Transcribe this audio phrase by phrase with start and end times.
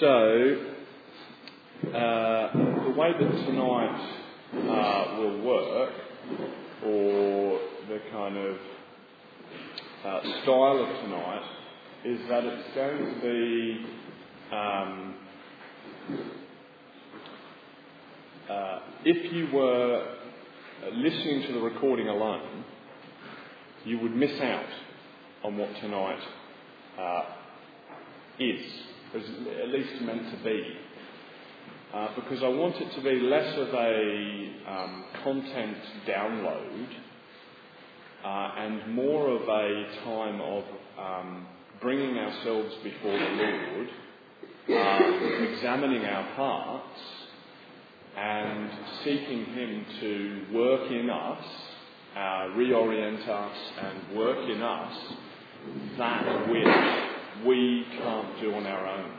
[0.00, 0.06] So,
[1.88, 4.00] uh, the way that tonight
[4.54, 5.92] uh, will work,
[6.86, 8.56] or the kind of
[10.02, 11.42] uh, style of tonight,
[12.06, 13.86] is that it's going to be
[14.56, 15.14] um,
[18.48, 20.16] uh, if you were
[20.94, 22.64] listening to the recording alone,
[23.84, 24.64] you would miss out
[25.44, 26.20] on what tonight
[26.98, 27.22] uh,
[28.38, 28.62] is,
[29.14, 29.28] is
[29.62, 30.76] at least meant to be.
[31.92, 36.86] Uh, because I want it to be less of a um, content download
[38.24, 40.64] uh, and more of a time of
[40.98, 41.46] um,
[41.80, 43.88] bringing ourselves before the Lord,
[44.68, 47.00] um, examining our hearts,
[48.16, 48.70] and
[49.02, 51.44] seeking Him to work in us,
[52.14, 54.96] uh, reorient us, and work in us
[55.98, 57.09] that which
[57.46, 59.10] we can't do on our own.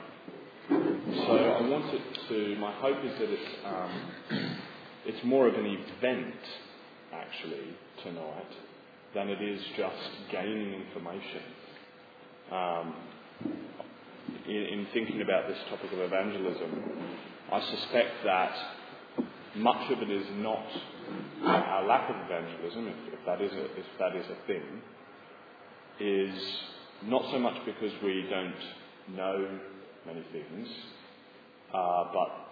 [0.69, 2.55] So I want it to.
[2.59, 4.57] My hope is that it's um,
[5.05, 6.35] it's more of an event
[7.13, 8.51] actually tonight
[9.13, 11.41] than it is just gaining information.
[12.51, 12.95] Um,
[14.47, 16.83] in, in thinking about this topic of evangelism,
[17.51, 18.53] I suspect that
[19.55, 20.65] much of it is not
[21.45, 24.63] our lack of evangelism, if, if that is a, if that is a thing,
[25.99, 26.41] is
[27.03, 29.59] not so much because we don't know
[30.05, 30.67] many things,
[31.73, 32.51] uh, but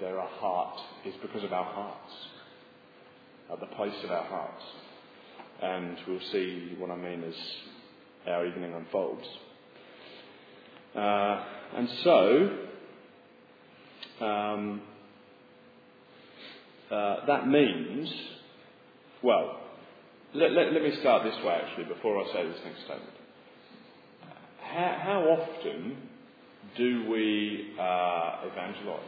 [0.00, 2.12] there are heart is because of our hearts,
[3.50, 4.62] uh, the place of our hearts,
[5.62, 7.34] and we'll see what I mean as
[8.26, 9.26] our evening unfolds.
[10.94, 11.44] Uh,
[11.76, 12.58] and so,
[14.24, 14.82] um,
[16.90, 18.12] uh, that means,
[19.22, 19.60] well,
[20.34, 23.19] let, let, let, me start this way actually before I say this next statement.
[24.72, 25.96] How, how often
[26.76, 29.00] do we uh, evangelize?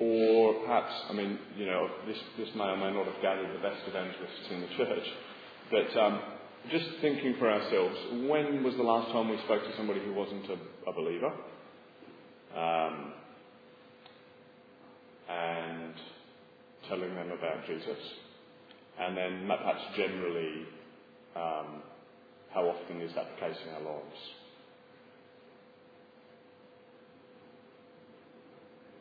[0.00, 3.62] Or perhaps, I mean, you know, this, this may or may not have gathered the
[3.62, 5.06] best evangelists in the church,
[5.70, 6.20] but um,
[6.70, 7.96] just thinking for ourselves,
[8.28, 11.32] when was the last time we spoke to somebody who wasn't a, a believer?
[12.56, 13.12] Um,
[15.28, 15.94] and
[16.88, 17.98] telling them about Jesus.
[18.98, 20.66] And then perhaps generally,
[21.36, 21.82] um,
[22.56, 24.20] how often is that the case in our lives?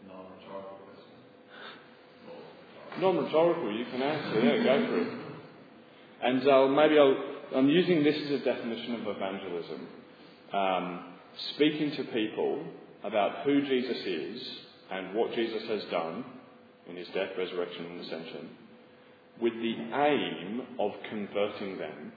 [0.06, 0.78] Non-rhetorical
[3.00, 4.42] Non-rhetorical, you can answer.
[4.42, 5.08] Yeah, go for it.
[6.22, 9.88] And uh, maybe i am using this as a definition of evangelism.
[10.52, 11.06] Um,
[11.54, 12.62] speaking to people
[13.06, 14.50] about who Jesus is
[14.92, 16.26] and what Jesus has done
[16.90, 18.50] in his death, resurrection, and ascension,
[19.42, 22.12] with the aim of converting them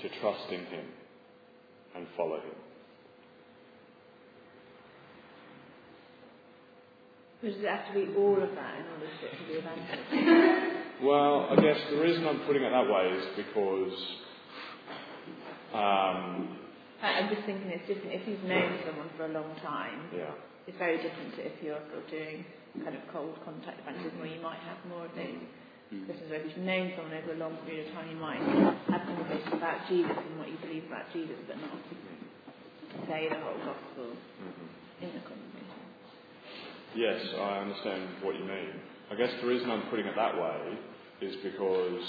[0.00, 0.86] to trust in him
[1.96, 2.58] and follow him.
[7.42, 10.82] Does it have to be all of that in order for it to be evangelism?
[11.04, 13.98] well, I guess the reason I'm putting it that way is because
[15.72, 16.58] um,
[17.00, 20.10] I'm just thinking it's different if you've known someone for a long time.
[20.16, 20.34] Yeah
[20.68, 22.44] it's very different to if you're sort of doing
[22.84, 25.40] kind of cold contact evangelism where you might have more of those
[25.88, 28.40] Christians where if you've known someone over a long period of time you might
[28.92, 31.80] have conversations about Jesus and what you believe about Jesus but not
[33.08, 35.04] say the whole gospel mm-hmm.
[35.04, 35.80] in the conversation.
[36.94, 38.72] Yes, I understand what you mean.
[39.10, 40.78] I guess the reason I'm putting it that way
[41.20, 42.04] is because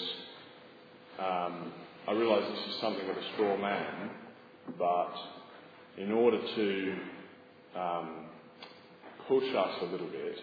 [1.20, 1.74] um,
[2.08, 4.10] I realise this is something of a straw man,
[4.78, 5.14] but
[5.98, 6.96] in order to
[7.76, 8.26] um,
[9.28, 10.38] push us a little bit.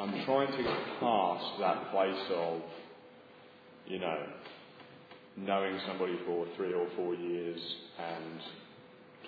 [0.00, 2.60] I'm trying to get past that place of,
[3.86, 4.26] you know,
[5.36, 7.60] knowing somebody for three or four years
[7.98, 8.40] and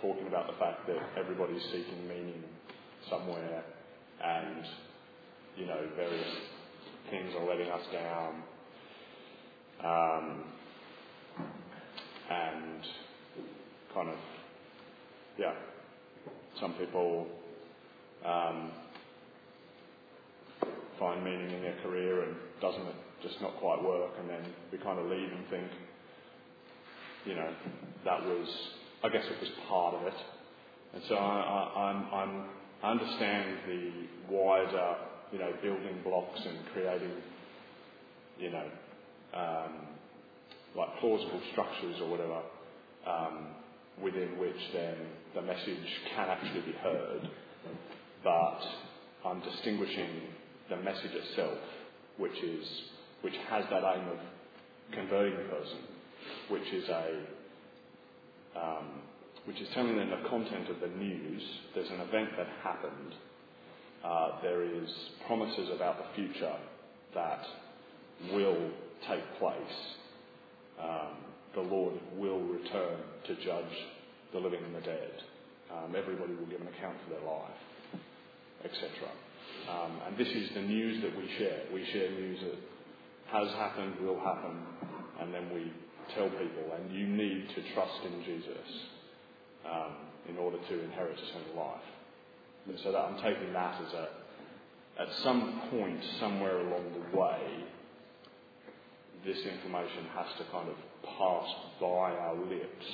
[0.01, 2.43] talking about the fact that everybody's seeking meaning
[3.09, 3.63] somewhere
[4.25, 4.65] and,
[5.57, 6.37] you know, various
[7.11, 8.43] things are letting us down.
[9.85, 10.45] Um,
[12.31, 12.83] and
[13.95, 14.17] kind of,
[15.39, 15.55] yeah,
[16.61, 17.27] some people
[18.25, 18.73] um,
[20.99, 24.79] find meaning in their career and doesn't it just not quite work and then we
[24.79, 25.71] kind of leave and think,
[27.25, 27.51] you know,
[28.05, 28.49] that was,
[29.03, 30.15] I guess it was part of it.
[30.95, 33.91] And so I, I, understand the
[34.31, 34.97] wider,
[35.33, 37.11] you know, building blocks and creating,
[38.39, 38.67] you know,
[39.35, 39.73] um,
[40.77, 42.41] like plausible structures or whatever,
[43.07, 43.47] um,
[44.03, 44.97] within which then
[45.35, 47.29] the message can actually be heard
[48.27, 48.61] but
[49.25, 50.11] I'm distinguishing
[50.71, 51.59] the message itself,
[52.19, 52.67] which is
[53.23, 54.19] which has that aim of
[54.93, 55.79] converting the person,
[56.49, 57.21] which is a
[58.57, 58.87] um,
[59.47, 61.43] which is telling them the content of the news.
[61.75, 63.15] There's an event that happened.
[64.05, 64.89] Uh, there is
[65.27, 66.55] promises about the future
[67.15, 67.43] that
[68.33, 68.71] will
[69.09, 69.79] take place.
[70.81, 71.17] Um,
[71.55, 73.73] the Lord will return to judge
[74.33, 75.13] the living and the dead.
[75.73, 78.03] Um, everybody will give an account for their life,
[78.65, 78.91] etc.
[79.69, 81.63] Um, and this is the news that we share.
[81.73, 82.59] We share news that
[83.33, 84.63] has happened, will happen,
[85.21, 85.73] and then we
[86.15, 88.69] tell people, and you need to trust in Jesus
[89.69, 89.93] um,
[90.29, 91.83] in order to inherit eternal life.
[92.69, 94.09] And so that I'm taking that as a,
[95.03, 97.65] at some point, somewhere along the way,
[99.25, 101.49] this information has to kind of pass
[101.81, 102.87] by our lips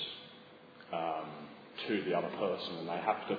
[0.92, 1.28] um,
[1.88, 3.38] to the other person, and they have to.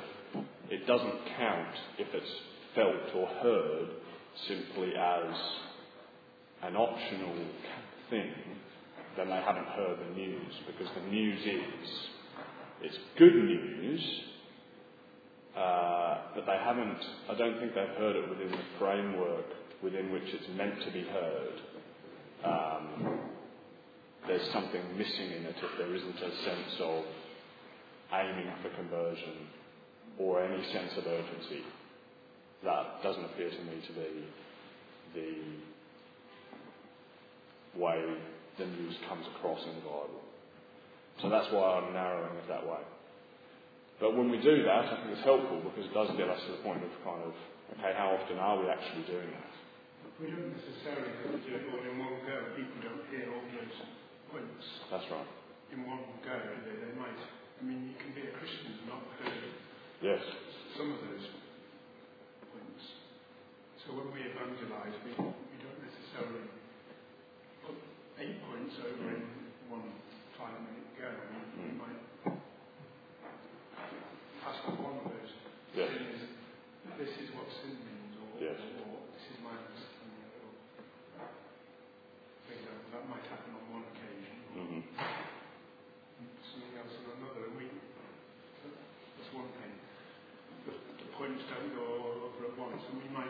[0.69, 2.31] It doesn't count if it's
[2.75, 3.88] felt or heard
[4.48, 5.36] simply as
[6.64, 7.36] an optional
[8.10, 8.34] thing.
[9.18, 11.90] Then they haven't heard the news because the news is
[12.81, 14.22] it's good news,
[15.56, 16.98] uh, but they haven't.
[17.30, 19.46] I don't think they've heard it within the framework
[19.84, 21.62] within which it's meant to be heard.
[22.44, 23.20] Um,
[24.28, 27.04] there's something missing in it if there isn't a sense of
[28.14, 29.48] aiming for conversion
[30.18, 31.64] or any sense of urgency.
[32.63, 34.10] That doesn't appear to me to be
[35.13, 35.31] the
[37.80, 38.00] way
[38.57, 40.21] the news comes across in the Bible.
[41.21, 42.81] So that's why I'm narrowing it that way.
[44.00, 46.51] But when we do that, I think it's helpful because it does get us to
[46.57, 47.33] the point of kind of,
[47.77, 49.54] okay, how often are we actually doing that?
[50.21, 52.36] We don't necessarily have to do it all in one go.
[52.56, 53.75] People don't hear all those
[54.31, 55.30] points That's right.
[55.74, 56.36] in one go.
[56.63, 59.51] They, they might, I mean, you can be a Christian and not heard
[60.01, 60.21] Yes.
[60.77, 61.25] some of those.
[63.83, 66.47] So when we evangelize, we, we don't necessarily
[67.63, 67.75] put
[68.19, 69.24] eight points over in
[69.68, 69.83] one
[70.39, 71.07] five minute go.
[71.12, 71.77] We, we Mm.
[71.80, 72.01] might
[74.41, 75.31] pass on one of those.
[75.75, 75.88] Yes.
[75.91, 76.21] Sin is,
[77.00, 78.59] this is what sin means, or, Yes.
[78.83, 80.41] or this is my understanding of it.
[80.44, 80.51] Or,
[82.47, 84.81] for example, that might happen on one occasion, or hmm
[86.51, 87.41] something else on another.
[87.51, 89.74] And we, that's one thing.
[90.68, 92.91] The, the points don't go all over at once, and we might hmm evangelize as
[92.91, 92.91] as well, not necessarily evangelize individually.
[92.91, 92.91] We don't necessarily all put all the points over all individually.
[92.91, 92.91] We might we work as a, a team to, as a church to do it,
[92.91, 92.91] to Yes.
[92.91, 93.12] put the message out, and we, have, we all have a role in different parts
[93.12, 93.12] of that.
[93.13, 93.22] Yes.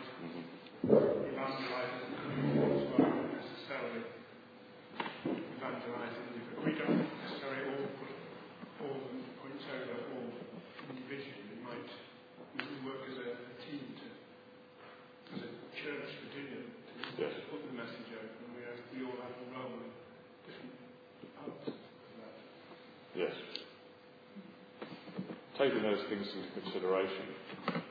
[25.57, 27.82] Taking those things into consideration,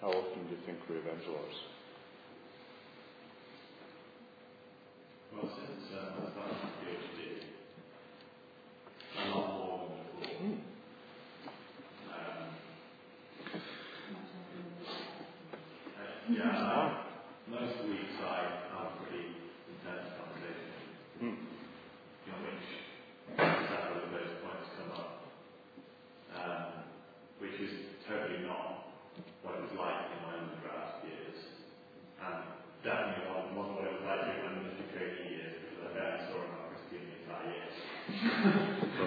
[0.00, 1.79] how often do you think we evangelize?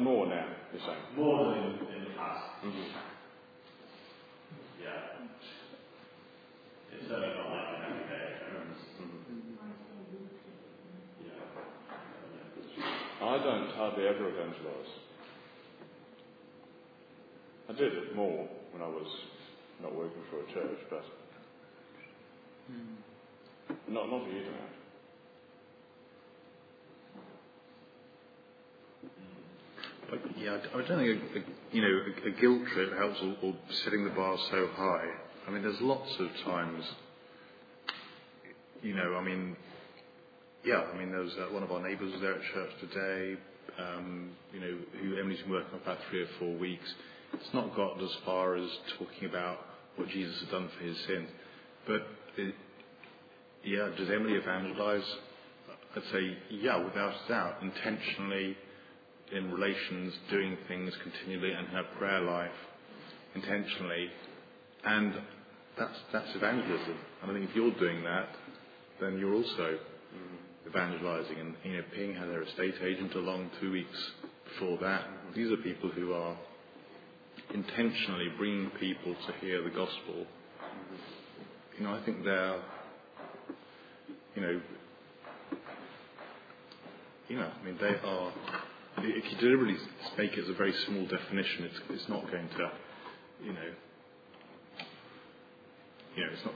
[0.00, 1.04] But more now, you're saying.
[1.14, 2.64] More than in, in the past.
[2.64, 2.88] Mhm.
[4.80, 5.28] Yeah.
[6.92, 8.80] It's certainly not like an everyday occurrence.
[8.96, 9.20] Mhm.
[11.20, 11.44] Yeah.
[13.28, 14.92] I don't hardly ever evangelise.
[17.68, 19.08] I did it more when I was
[19.82, 21.04] not working for a church, but
[23.88, 24.68] Not, not for you to know.
[30.50, 33.54] Yeah, I don't think a, you know a, a guilt trip helps or, or
[33.84, 35.06] setting the bar so high.
[35.46, 36.84] I mean, there's lots of times.
[38.82, 39.56] You know, I mean,
[40.64, 43.36] yeah, I mean, there was uh, one of our neighbours was there at church today.
[43.78, 46.94] Um, you know, who Emily's been working on about three or four weeks.
[47.34, 49.58] It's not got as far as talking about
[49.96, 51.28] what Jesus has done for his sins,
[51.86, 52.54] but it,
[53.64, 55.04] yeah, does Emily evangelise?
[55.94, 58.56] I'd say yeah, without a doubt, intentionally
[59.32, 62.50] in relations, doing things continually, and her prayer life
[63.34, 64.08] intentionally,
[64.84, 65.14] and
[65.78, 66.96] that's that's evangelism.
[67.22, 68.28] And I think if you're doing that,
[69.00, 69.78] then you're also
[70.66, 71.38] evangelizing.
[71.38, 74.10] And you know, Ping had her estate agent along two weeks
[74.44, 75.04] before that.
[75.34, 76.36] These are people who are
[77.54, 80.26] intentionally bringing people to hear the gospel.
[81.78, 82.60] You know, I think they're,
[84.34, 84.60] you know,
[87.28, 88.32] you know, I mean, they are
[89.04, 89.76] if you deliberately
[90.16, 92.70] make it as a very small definition, it's, it's not going to,
[93.44, 93.70] you know,
[96.16, 96.54] you know, it's not,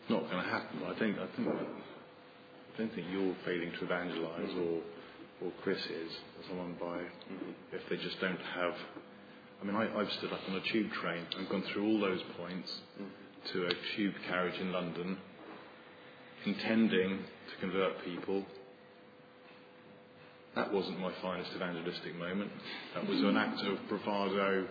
[0.00, 0.80] it's not going to happen.
[0.86, 6.12] I think, I think, I don't think you're failing to evangelise or, or Chris is,
[6.38, 7.50] or someone by, mm-hmm.
[7.72, 8.74] if they just don't have.
[9.60, 12.22] I mean, I, I've stood up on a tube train and gone through all those
[12.38, 13.52] points mm-hmm.
[13.52, 15.18] to a tube carriage in London,
[16.46, 18.44] intending to convert people
[20.56, 22.50] that wasn't my finest evangelistic moment.
[22.94, 24.66] That was an act of bravado.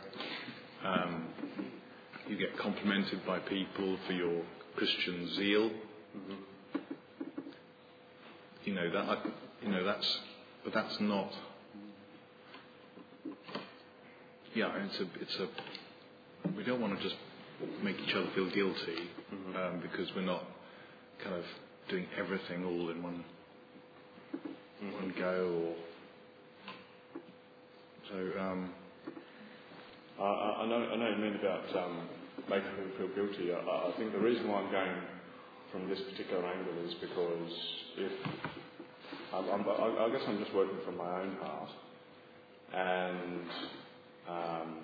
[0.84, 1.28] Um,
[2.28, 4.44] you get complimented by people for your
[4.76, 5.70] Christian zeal.
[5.70, 6.80] Mm-hmm.
[8.66, 9.26] You know that.
[9.64, 10.20] You know that's.
[10.64, 11.32] But that's not.
[14.54, 15.08] Yeah, it's a.
[15.22, 15.48] It's a.
[16.58, 17.16] We don't want to just
[17.84, 19.56] make each other feel guilty mm-hmm.
[19.56, 20.44] um, because we're not
[21.24, 21.44] kind of
[21.90, 23.24] doing everything all in one
[24.82, 25.76] one go or
[28.10, 28.40] so.
[28.40, 28.74] Um,
[30.20, 32.08] I, I, know I know you mean about um,
[32.50, 33.54] making people feel guilty.
[33.54, 34.96] I, I think the reason why I'm going
[35.72, 37.52] from this particular angle is because
[37.98, 38.12] if
[39.34, 41.70] I'm, I'm, I guess I'm just working from my own heart,
[42.74, 43.50] and
[44.30, 44.78] um,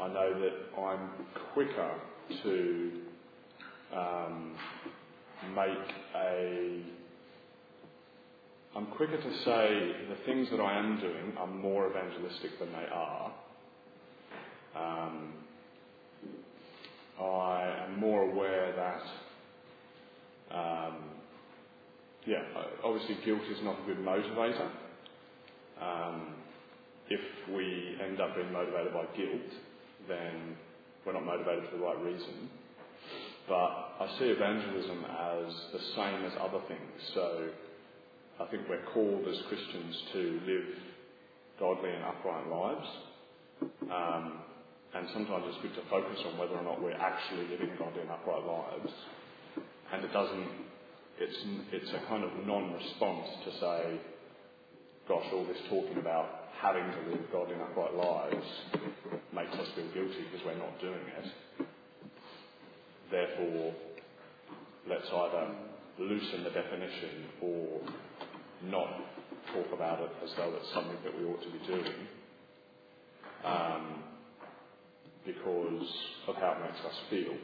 [0.00, 1.10] I know that I'm
[1.54, 1.90] quicker
[2.42, 2.92] to
[3.94, 4.54] um,
[5.54, 6.82] make a
[8.78, 12.86] I'm quicker to say the things that I am doing are more evangelistic than they
[12.92, 13.32] are.
[14.76, 15.32] Um,
[17.20, 20.94] I am more aware that, um,
[22.24, 22.44] yeah,
[22.84, 24.70] obviously guilt is not a good motivator.
[25.82, 26.34] Um,
[27.10, 27.20] if
[27.52, 29.50] we end up being motivated by guilt,
[30.06, 30.56] then
[31.04, 32.48] we're not motivated for the right reason.
[33.48, 37.02] But I see evangelism as the same as other things.
[37.14, 37.48] So
[38.40, 40.66] I think we're called as Christians to live
[41.58, 42.86] godly and upright lives.
[43.90, 44.32] Um,
[44.94, 48.10] and sometimes it's good to focus on whether or not we're actually living godly and
[48.10, 48.92] upright lives.
[49.92, 50.48] And it doesn't,
[51.18, 51.36] it's,
[51.72, 54.00] it's a kind of non response to say,
[55.08, 58.46] gosh, all this talking about having to live godly and upright lives
[59.34, 61.66] makes us feel guilty because we're not doing it.
[63.10, 63.74] Therefore,
[64.88, 65.54] let's either
[65.98, 67.80] loosen the definition or
[68.64, 68.88] not
[69.52, 71.94] talk about it as though it's something that we ought to be doing
[73.44, 74.02] um,
[75.24, 75.88] because
[76.26, 77.34] of how it makes us feel.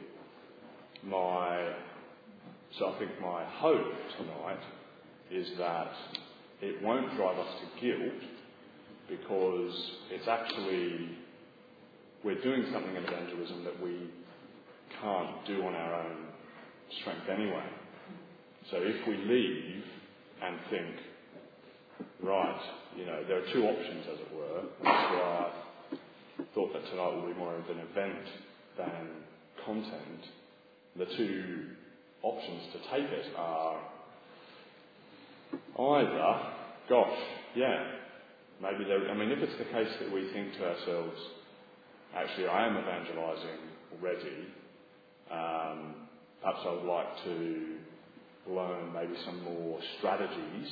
[1.03, 1.73] My,
[2.77, 4.59] so I think my hope tonight
[5.31, 5.91] is that
[6.61, 8.21] it won't drive us to guilt
[9.09, 11.17] because it's actually,
[12.23, 14.09] we're doing something in evangelism that we
[15.01, 16.17] can't do on our own
[17.01, 17.65] strength anyway.
[18.71, 19.83] So if we leave
[20.45, 20.95] and think,
[22.21, 22.61] right,
[22.95, 24.61] you know, there are two options, as it were.
[24.89, 25.51] I
[26.53, 28.27] thought that tonight will be more of an event
[28.77, 29.09] than
[29.65, 30.21] content.
[30.97, 31.65] The two
[32.21, 33.79] options to take it are
[35.79, 36.41] either,
[36.89, 37.19] gosh,
[37.55, 37.83] yeah,
[38.61, 41.19] maybe there, I mean, if it's the case that we think to ourselves,
[42.15, 43.59] actually, I am evangelizing
[43.93, 44.47] already,
[45.31, 45.95] um,
[46.41, 47.75] perhaps I would like to
[48.47, 50.69] learn maybe some more strategies.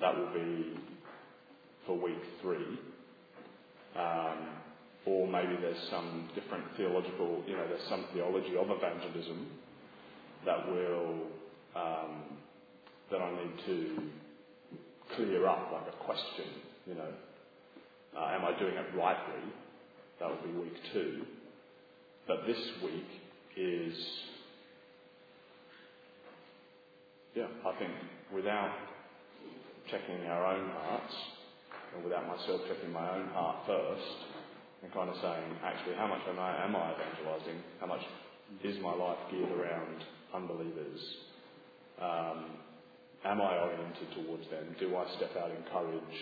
[0.00, 0.78] That will be
[1.86, 2.78] for week three.
[3.96, 4.48] Um,
[5.06, 9.46] or maybe there's some different theological, you know, there's some theology of evangelism
[10.44, 11.14] that will,
[11.74, 12.22] um,
[13.10, 14.10] that I need to
[15.16, 16.46] clear up, like a question,
[16.86, 17.12] you know.
[18.16, 19.42] Uh, am I doing it rightly?
[20.20, 21.22] That would be week two.
[22.26, 23.06] But this week
[23.56, 23.94] is
[27.34, 27.92] yeah, I think
[28.34, 28.72] without
[29.90, 31.14] checking our own hearts,
[31.96, 34.16] or without myself checking my own heart first,
[34.82, 37.62] and kind of saying, actually, how much am I, am I evangelising?
[37.80, 38.00] How much
[38.64, 41.00] is my life geared around unbelievers?
[42.00, 42.44] Um,
[43.24, 44.74] am I oriented towards them?
[44.80, 46.16] Do I step out in courage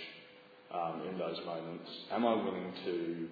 [0.75, 1.89] um, in those moments?
[2.11, 3.29] Am I willing to,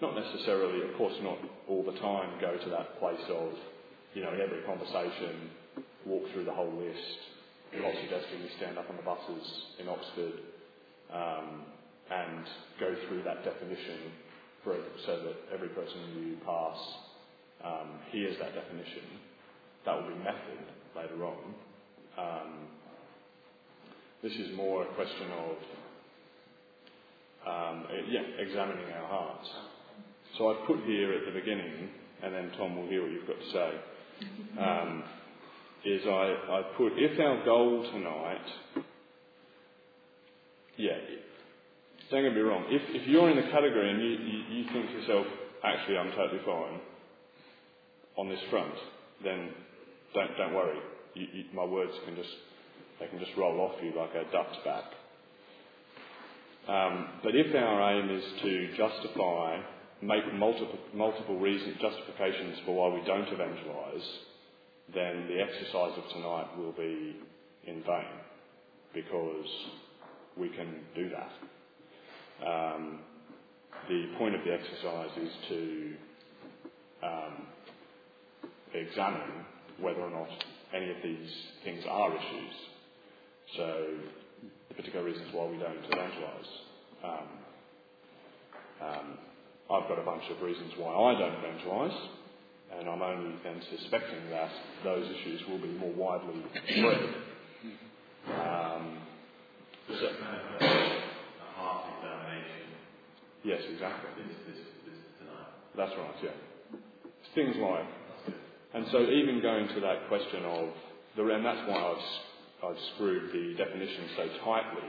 [0.00, 1.38] not necessarily, of course, not
[1.68, 3.52] all the time, go to that place of,
[4.14, 5.50] you know, in every conversation,
[6.06, 7.18] walk through the whole list.
[7.74, 9.46] I'm not suggesting we stand up on the buses
[9.78, 10.34] in Oxford
[11.12, 11.62] um,
[12.10, 12.44] and
[12.80, 14.12] go through that definition
[14.62, 16.78] for, so that every person you pass
[17.64, 19.02] um, hears that definition.
[19.86, 20.62] That will be method
[20.96, 21.54] later on.
[22.18, 22.52] Um,
[24.22, 25.56] this is more a question of,
[27.48, 29.48] um, yeah, examining our hearts.
[30.38, 31.90] So I've put here at the beginning,
[32.22, 33.70] and then Tom will hear what you've got to say.
[35.84, 38.84] Is I, I put if our goal tonight,
[40.76, 40.96] yeah,
[42.10, 44.86] don't get me wrong, if, if you're in the category and you, you, you think
[44.86, 45.26] to yourself,
[45.64, 46.80] actually I'm totally fine
[48.16, 48.74] on this front,
[49.24, 49.48] then
[50.14, 50.78] don't, don't worry.
[51.14, 52.30] You, you, my words can just,
[53.00, 54.84] they can just roll off you like a duck's back.
[56.68, 59.58] Um, but if our aim is to justify,
[60.00, 64.08] make multiple, multiple reasons, justifications for why we don't evangelise,
[64.94, 67.16] then the exercise of tonight will be
[67.66, 68.12] in vain
[68.94, 69.46] because
[70.36, 72.46] we can do that.
[72.46, 72.98] Um,
[73.88, 75.94] the point of the exercise is to
[77.02, 77.46] um,
[78.74, 79.44] examine
[79.80, 80.28] whether or not
[80.74, 81.30] any of these
[81.64, 82.54] things are issues.
[83.56, 83.84] So,
[84.68, 86.50] the particular reasons why we don't evangelise.
[87.04, 87.28] Um,
[88.80, 89.18] um,
[89.70, 92.08] I've got a bunch of reasons why I don't evangelise
[92.78, 94.50] and I'm only then suspecting that
[94.84, 97.14] those issues will be more widely spread.
[98.28, 98.98] Um,
[99.88, 100.64] so a,
[101.56, 102.68] half examination.
[103.44, 104.10] Yes, exactly.
[104.16, 105.48] This, this, this tonight.
[105.76, 106.14] That's right.
[106.22, 106.78] Yeah.
[107.34, 107.86] Things like,
[108.74, 110.68] and so even going to that question of
[111.16, 114.88] the, and that's why I've I've screwed the definition so tightly,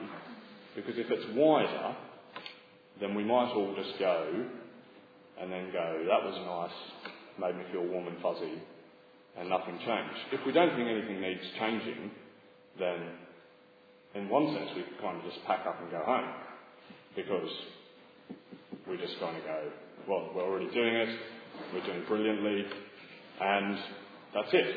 [0.76, 1.96] because if it's wider,
[3.00, 4.46] then we might all just go
[5.42, 8.62] and then go, that was nice, made me feel warm and fuzzy,
[9.38, 10.20] and nothing changed.
[10.32, 12.12] If we don't think anything needs changing,
[12.80, 13.00] then
[14.16, 16.34] in one sense we kind of just pack up and go home
[17.16, 17.50] because
[18.88, 19.72] we're just kind of go,
[20.08, 21.20] well, we're already doing it,
[21.74, 22.66] we're doing brilliantly,
[23.42, 23.78] and
[24.34, 24.76] that's it.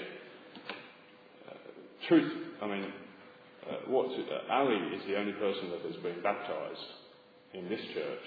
[1.49, 2.93] Uh, truth, I mean,
[3.69, 6.81] uh, what's it, uh, Ali is the only person that has been baptised
[7.55, 8.25] in this church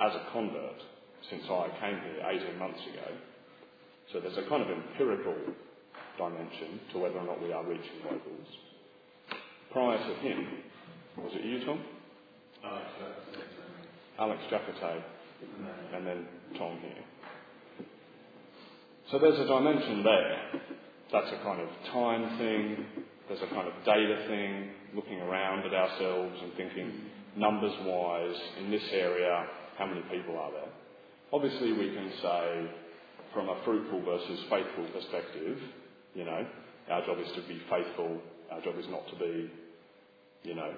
[0.00, 0.82] as a convert
[1.30, 3.08] since I came here 18 months ago.
[4.12, 5.34] So there's a kind of empirical
[6.18, 8.48] dimension to whether or not we are reaching locals.
[9.72, 10.46] Prior to him,
[11.18, 11.80] was it you, Tom?
[12.64, 12.86] Alex
[14.18, 15.02] Alex Jacate,
[15.44, 15.94] mm-hmm.
[15.94, 16.26] and then
[16.58, 17.04] Tom here.
[19.10, 20.62] So there's a dimension there.
[21.12, 22.86] That's a kind of time thing.
[23.28, 27.40] There's a kind of data thing, looking around at ourselves and thinking, mm-hmm.
[27.40, 29.46] numbers wise, in this area,
[29.78, 30.72] how many people are there?
[31.32, 32.70] Obviously, we can say,
[33.34, 35.58] from a fruitful versus faithful perspective,
[36.14, 36.46] you know,
[36.90, 38.20] our job is to be faithful,
[38.52, 39.50] our job is not to be,
[40.44, 40.72] you know,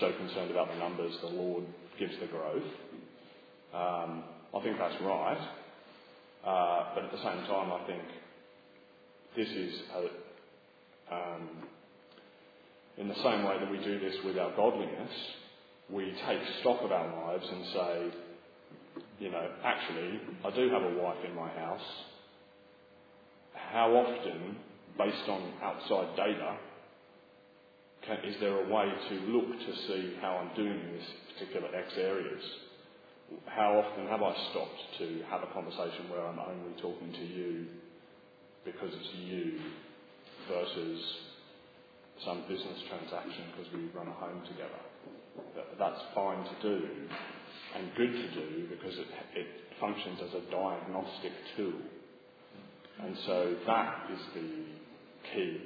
[0.00, 1.64] so concerned about the numbers, the Lord
[1.98, 2.62] gives the growth.
[3.74, 4.24] Um,
[4.54, 5.48] I think that's right.
[6.44, 8.02] Uh, but at the same time, I think
[9.36, 11.48] this is a, um,
[12.98, 15.12] in the same way that we do this with our godliness,
[15.90, 18.18] we take stock of our lives and say,
[19.18, 21.80] you know, actually, I do have a wife in my house.
[23.72, 24.56] How often,
[24.98, 26.56] based on outside data,
[28.06, 31.74] can, is there a way to look to see how I'm doing in this particular
[31.74, 32.42] X areas?
[33.46, 37.66] How often have I stopped to have a conversation where I'm only talking to you
[38.64, 39.58] because it's you
[40.48, 41.00] versus
[42.24, 44.80] some business transaction because we run a home together?
[45.78, 46.86] That's fine to do,
[47.76, 49.46] and good to do because it, it
[49.80, 51.80] functions as a diagnostic tool.
[53.02, 54.64] And so that is the
[55.34, 55.60] key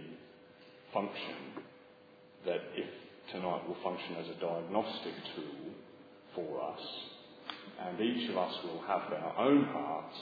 [0.93, 1.65] function
[2.47, 2.89] that if
[3.31, 5.73] tonight will function as a diagnostic tool
[6.35, 6.81] for us,
[7.87, 10.17] and each of us will have our own hearts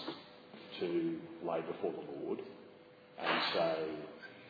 [0.81, 2.41] to lay before the Lord
[3.19, 3.77] and say,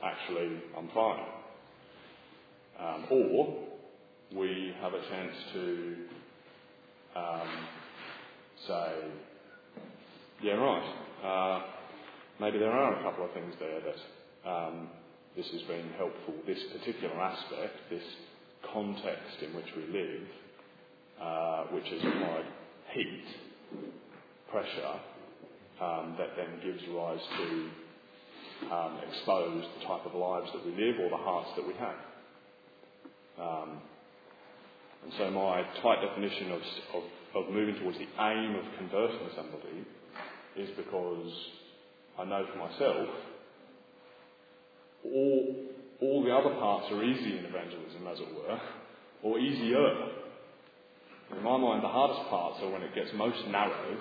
[0.02, 1.24] actually, I'm fine.
[2.80, 3.56] Um, or
[4.34, 5.96] we have a chance to
[7.18, 7.48] um,
[8.66, 8.94] say,
[10.42, 11.62] yeah, right, uh,
[12.40, 14.88] maybe there are a couple of things there that um,
[15.36, 16.34] this has been helpful.
[16.46, 18.02] This particular aspect, this
[18.72, 20.22] context in which we live,
[21.20, 22.44] uh, which has applied
[22.92, 23.24] heat,
[24.50, 25.00] pressure,
[25.80, 27.68] um, that then gives rise to
[28.72, 31.96] um, expose the type of lives that we live or the hearts that we have.
[33.40, 33.78] Um,
[35.04, 36.60] and so my tight definition of,
[36.94, 37.02] of,
[37.34, 39.84] of moving towards the aim of converting somebody
[40.56, 41.32] is because
[42.18, 43.08] I know for myself
[45.04, 45.54] all,
[46.00, 48.60] all the other parts are easy in evangelism, as it were,
[49.22, 50.10] or easier.
[51.36, 53.96] In my mind, the hardest parts are when it gets most narrow,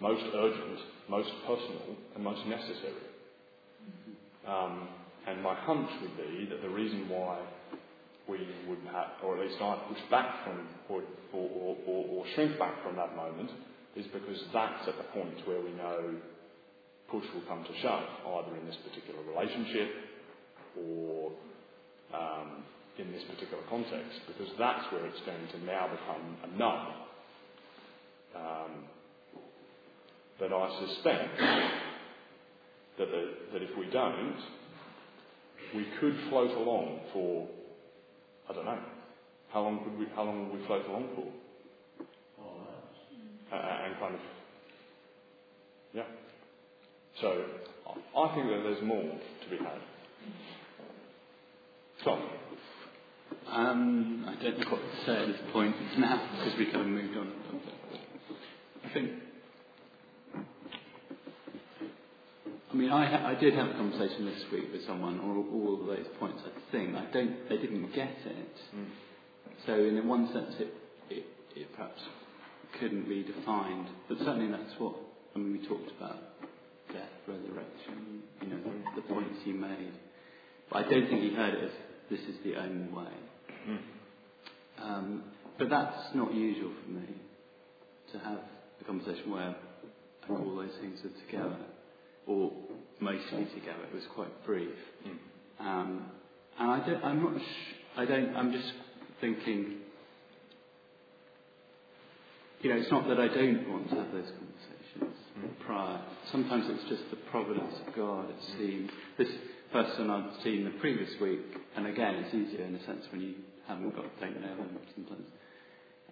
[0.00, 3.08] most urgent, most personal, and most necessary.
[4.46, 4.88] Um,
[5.26, 7.38] and my hunch would be that the reason why
[8.28, 8.38] we
[8.68, 12.82] would have, or at least I push back from, or, or, or, or shrink back
[12.82, 13.50] from that moment,
[13.96, 16.14] is because that's at the point where we know
[17.10, 19.88] push will come to shove, either in this particular relationship
[20.76, 21.32] or
[22.14, 22.64] um,
[22.98, 26.94] in this particular context, because that's where it's going to now become a no.
[28.36, 28.84] Um,
[30.38, 31.38] but I suspect
[32.98, 34.36] that, the, that if we don't,
[35.74, 37.48] we could float along for,
[38.50, 38.78] I don't know,
[39.52, 41.26] how long could we, how long would we float along for?
[43.52, 44.20] Uh, and kind of,
[45.94, 46.02] yeah.
[47.20, 47.44] So
[48.16, 49.80] I think that there's more to be had.
[52.04, 52.22] Tom.
[53.50, 56.86] Um, I don't know what to say at this point now because we kind of
[56.88, 57.32] moved on.
[58.84, 59.10] I think.
[62.67, 65.80] I mean, I, ha- I did have a conversation this week with someone, or all
[65.80, 66.40] of those points.
[66.44, 67.48] I think I don't.
[67.48, 68.56] They didn't get it.
[68.74, 68.86] Mm.
[69.66, 70.72] So, in one sense, it,
[71.10, 72.00] it, it perhaps
[72.78, 74.94] couldn't be defined, but certainly that's what.
[75.34, 76.16] I mean, we talked about
[76.92, 78.22] death, resurrection.
[78.42, 79.92] You know, the, the points he made.
[80.70, 81.70] But I don't think he heard it as
[82.10, 83.12] this is the only way.
[83.68, 83.78] Mm.
[84.82, 85.22] Um,
[85.58, 87.08] but that's not usual for me
[88.12, 88.38] to have
[88.80, 89.56] a conversation where
[90.30, 91.56] all those things are together,
[92.28, 92.52] or
[93.00, 93.82] mostly together.
[93.90, 95.18] It was quite brief, Mm.
[95.66, 96.04] um,
[96.58, 97.04] and I don't.
[97.04, 97.40] I'm not.
[97.40, 98.36] Sh- I don't.
[98.36, 98.72] I'm just
[99.20, 99.78] thinking.
[102.60, 105.58] You know, it's not that I don't want to have those conversations Mm.
[105.64, 106.00] prior.
[106.32, 108.28] Sometimes it's just the providence of God.
[108.30, 109.30] It seems this
[109.72, 111.40] person I've seen the previous week,
[111.76, 113.34] and again, it's easier in a sense when you
[113.68, 115.26] haven't got don't know them sometimes.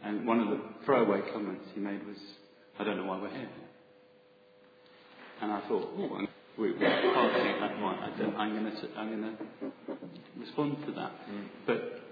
[0.02, 2.18] And one of the throwaway comments he made was,
[2.78, 3.48] "I don't know why we're here."
[5.42, 7.98] And I thought, oh, I'm- we, we're passing at that point.
[8.00, 9.96] I don't, I'm going to I'm going to
[10.40, 11.44] respond to that, Mm.
[11.66, 12.02] but.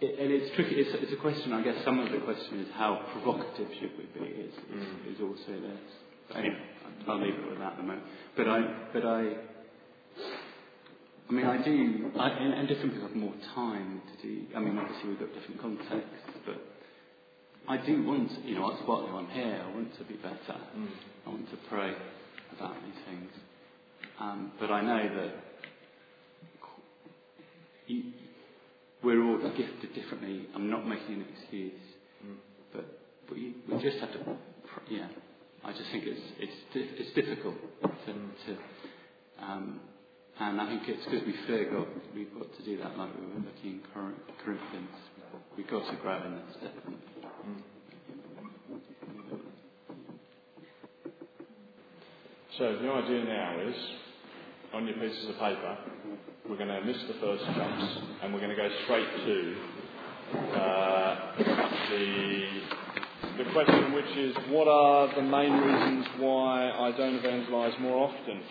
[0.00, 0.76] It, and it's tricky.
[0.76, 1.52] It's, it's a question.
[1.52, 4.26] I guess some of the question is how provocative should we be?
[4.32, 5.12] Is, is, Mm.
[5.14, 5.92] is also this.
[6.28, 6.56] But anyway,
[7.06, 8.04] I'll leave it with that at the moment.
[8.34, 8.60] But I,
[8.94, 9.20] but I,
[11.28, 14.46] I mean, I do, I, and, and different people have more time to do.
[14.56, 16.56] I mean, obviously we've got different contexts, but
[17.70, 19.62] I do want, you know, that's why I'm here.
[19.64, 20.58] I want to be better.
[20.76, 20.88] Mm.
[21.24, 21.92] I want to pray
[22.58, 23.30] about these things.
[24.18, 25.34] Um, but I know that
[27.86, 28.02] you,
[29.04, 30.46] we're all gifted differently.
[30.56, 31.72] I'm not making an excuse,
[32.26, 32.36] Mm.
[32.74, 32.84] but
[33.30, 34.36] we, we just have to,
[34.90, 35.06] yeah.
[35.64, 38.58] I just think it's it's di- it's difficult to, to
[39.42, 39.80] um,
[40.40, 41.86] and I think it's because we fear God.
[42.14, 44.12] We've got to do that, like we were looking in Cor-
[44.44, 44.96] Corinthians.
[45.56, 47.09] We've got to grow in this definitely.
[52.58, 53.74] So the idea now is,
[54.74, 55.78] on your pieces of paper,
[56.48, 59.56] we're going to miss the first jumps and we're going to go straight to
[60.60, 61.32] uh,
[61.90, 62.60] the
[63.38, 68.42] the question, which is, what are the main reasons why I don't evangelise more often?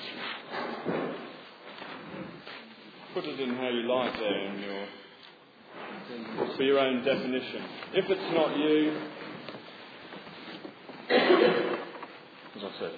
[3.14, 4.88] Put it in how you like there in your
[6.58, 7.64] for your own definition.
[7.94, 8.98] If it's not you,
[12.56, 12.92] as I said,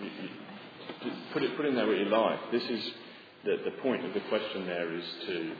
[0.00, 2.50] you, you, put it put in there what you like.
[2.52, 2.90] This is
[3.44, 4.66] the the point of the question.
[4.66, 5.52] There is to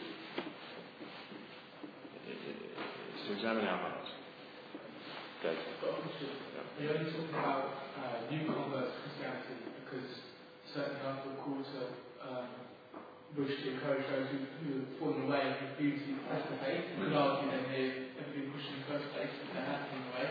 [2.33, 4.09] is to examine our hearts.
[5.43, 5.59] Dave.
[6.81, 7.65] We only talk about
[7.97, 10.09] uh, new converts to Christianity because
[10.75, 11.83] certain will call to
[12.25, 12.66] um,
[13.37, 16.85] wish to encourage those who, who have fallen away and refuse to press the faith.
[16.97, 17.85] You could argue that they
[18.17, 20.29] have been pushed in the first place if they have fallen away.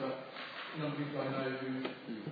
[0.00, 1.70] But a number of people I know who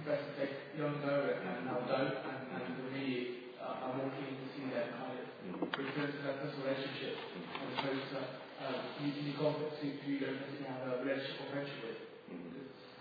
[0.05, 4.37] press the faith younger and now don't, and, and for me, uh, I'm more keen
[4.37, 9.11] to see them kind of return to that personal relationship as opposed to uh, new,
[9.17, 12.01] new converts who, who you don't necessarily have a relationship or friendship with.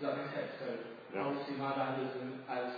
[0.00, 0.52] that make sense?
[0.58, 0.66] So
[1.12, 1.22] Yeah.
[1.22, 2.72] I would see my evangelism as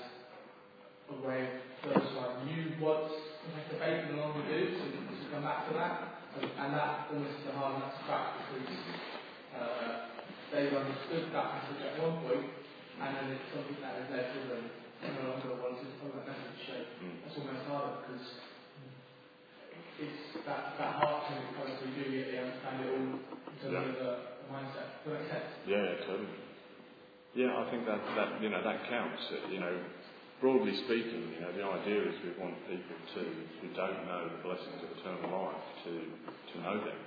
[1.09, 3.13] a way of those who are new what's
[3.53, 5.95] like the faith no longer do, so to come back to that.
[6.35, 8.67] And, and that almost is a hard nut to crack because
[9.55, 9.93] uh,
[10.51, 12.49] they've understood that message at one point,
[12.99, 14.67] and then it's something that is their children
[15.05, 16.65] no longer want to follow that message.
[16.67, 17.21] So Mm.
[17.23, 18.25] that's almost harder because
[20.01, 23.71] it's that, that heart it comes we do get they understand it all in terms
[23.71, 23.85] Yeah.
[23.85, 24.11] of the,
[24.51, 24.89] mindset.
[25.05, 25.51] Does that make sense?
[25.67, 26.39] Yeah, totally.
[27.35, 29.23] Yeah, I think that, that you know that counts.
[29.51, 29.75] You know,
[30.45, 33.25] broadly speaking, you know, the idea is we want people to
[33.65, 37.01] who don't know the blessings of eternal life to to know them.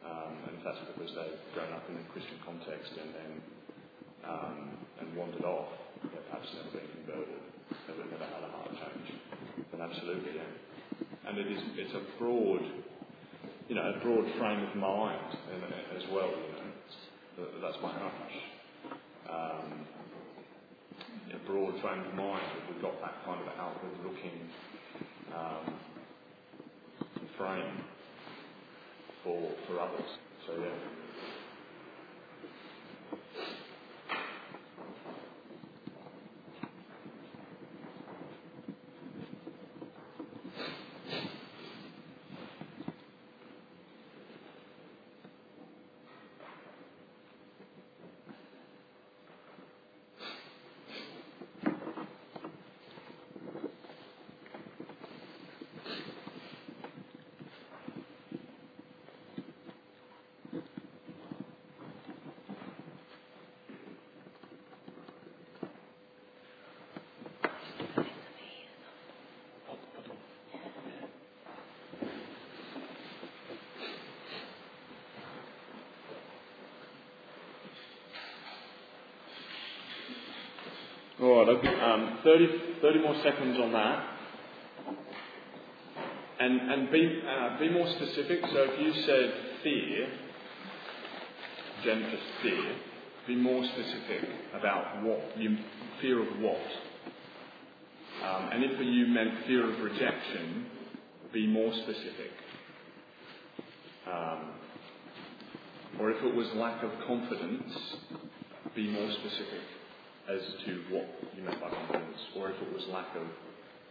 [0.00, 3.32] Um, and that's because they've grown up in a Christian context and then
[4.24, 4.56] um,
[4.96, 5.68] and wandered off,
[6.08, 7.44] know, perhaps never been converted,
[7.84, 9.12] never, never had a heart change,
[9.68, 11.28] then absolutely, yeah.
[11.28, 12.64] And it is it's a broad,
[13.68, 15.36] you know, a broad frame of mind
[16.00, 16.32] as well.
[16.32, 18.32] You know, that's my hunch.
[19.28, 19.97] Um,
[21.48, 24.50] broad frame of mind if we've got that kind of outward-looking
[25.34, 25.80] um,
[27.38, 27.84] frame
[29.24, 30.10] for for others.
[30.46, 31.07] So yeah.
[81.48, 81.80] Okay.
[81.80, 82.48] Um, 30,
[82.82, 84.04] 30 more seconds on that.
[86.40, 88.40] And, and be, uh, be more specific.
[88.52, 89.32] So if you said
[89.62, 90.08] fear,
[91.84, 92.76] just fear,
[93.26, 94.28] be more specific
[94.60, 95.56] about what you,
[96.02, 96.60] fear of what.
[98.24, 100.66] Um, and if you meant fear of rejection,
[101.32, 102.32] be more specific.
[104.06, 104.50] Um,
[105.98, 107.72] or if it was lack of confidence,
[108.76, 109.77] be more specific
[110.28, 113.24] as to what you meant by confidence, or if it was lack of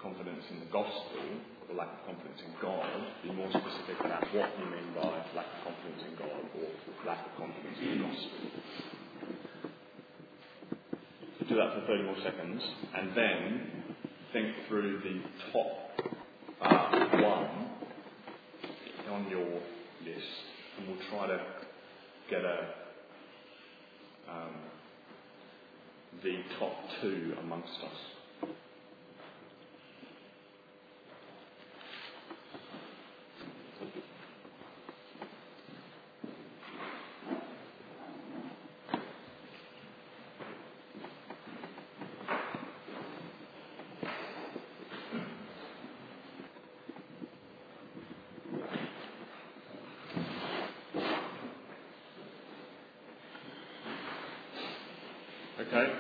[0.02, 1.18] confidence in the gospel,
[1.68, 2.86] or lack of confidence in God,
[3.24, 6.70] be more specific about what you mean by lack of confidence in God, or
[7.10, 8.40] lack of confidence in the gospel.
[11.50, 12.62] Do that for 30 more seconds,
[12.94, 13.72] and then
[14.34, 15.22] think through the
[15.52, 15.68] top
[16.62, 17.72] uh, one
[19.10, 19.48] on your
[20.06, 20.28] list,
[20.78, 21.40] and we'll try to
[22.30, 22.68] get a
[24.30, 24.56] um,
[26.24, 28.17] the top two amongst us.
[55.60, 55.92] Okay.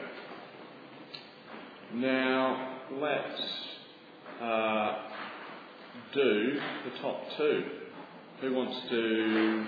[1.96, 3.42] Now let's
[4.40, 4.94] uh,
[6.14, 7.64] do the top two.
[8.42, 9.66] Who wants to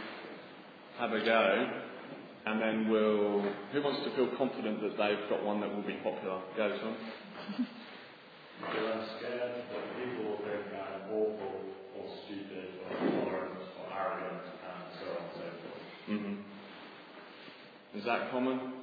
[1.00, 1.72] have a go?
[2.46, 3.42] And then we'll.
[3.74, 6.40] Who wants to feel confident that they've got one that will be popular?
[6.56, 6.96] Go, Tom.
[8.62, 11.62] You're scared that people will think I'm awful
[11.98, 16.22] or stupid or intolerant or arrogant and so on and so forth.
[16.22, 18.79] hmm Is that common?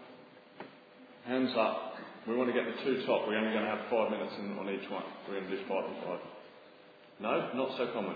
[1.27, 1.99] Hands up.
[2.29, 3.27] We want to get the two top.
[3.27, 5.03] We're only going to have five minutes in, on each one.
[5.27, 6.23] We're going to do five and five.
[7.19, 8.15] No, not so common.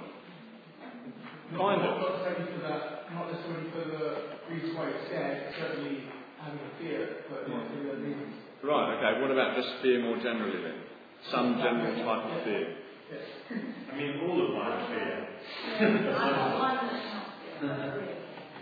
[1.50, 1.98] Kind of.
[1.98, 2.74] Not necessarily for the,
[3.10, 4.02] not necessarily for the
[4.46, 6.06] reasons why you're scared, certainly
[6.38, 8.34] having a fear, but not for the other reasons.
[8.62, 8.94] Right.
[8.94, 9.20] Okay.
[9.22, 10.78] What about just fear more generally then?
[11.34, 12.78] Some general type of fear.
[13.10, 13.26] Yes.
[13.90, 15.18] I mean, all of my fear.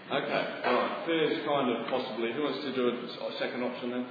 [0.08, 0.44] Okay.
[0.64, 1.04] All right.
[1.04, 2.32] Fear is kind of possibly.
[2.32, 4.06] Who wants to do a, a second option then?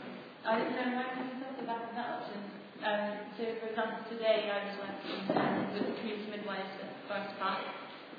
[0.47, 2.39] I don't know, I can talk about that option.
[2.79, 7.35] Um, so, for example, today I was working um, with the community midwives at Forest
[7.35, 7.67] Park,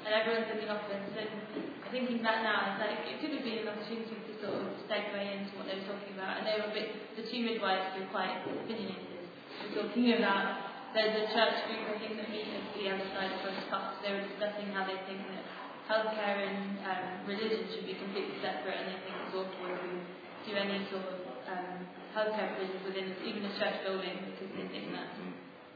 [0.05, 1.33] and everyone's in the office, and
[1.89, 5.17] thinking back now, it's like, it could have been an opportunity to sort of segue
[5.17, 8.05] into what they were talking about, and they were a bit, the two midwives were
[8.13, 9.25] quite opinionated,
[9.65, 13.09] They were talking about, there's a church group, I think, that meet at the other
[13.17, 15.49] side of Forest Park, so they were discussing how they think that
[15.89, 19.97] healthcare and um, religion should be completely separate, and they think it's awful if we
[20.45, 24.93] do any sort of um, healthcare provisions within even a church building because they think
[24.93, 25.09] that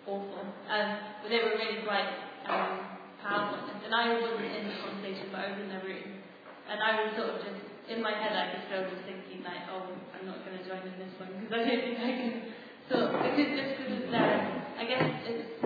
[0.07, 0.45] awful.
[0.69, 0.89] Um,
[1.23, 2.11] but they were really quite
[2.51, 3.63] um, powerful.
[3.85, 6.23] And I wasn't in the conversation, but I was in the room.
[6.67, 9.67] And I was sort of just, in my head, I was still just thinking like,
[9.71, 12.33] oh, I'm not going to join in this one because I don't think I can
[12.93, 14.37] of, because just because of their,
[14.77, 15.57] I guess it's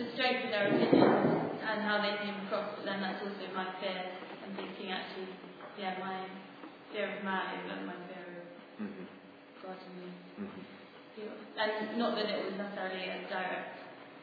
[0.00, 3.68] the strength of their opinions and how they came across, but then that's also my
[3.84, 5.28] fear and thinking actually,
[5.76, 6.24] yeah, my
[6.92, 8.19] fear of man and my fear.
[9.62, 10.08] God me.
[10.40, 10.64] Mhm.
[11.58, 13.76] And not that it was necessarily a direct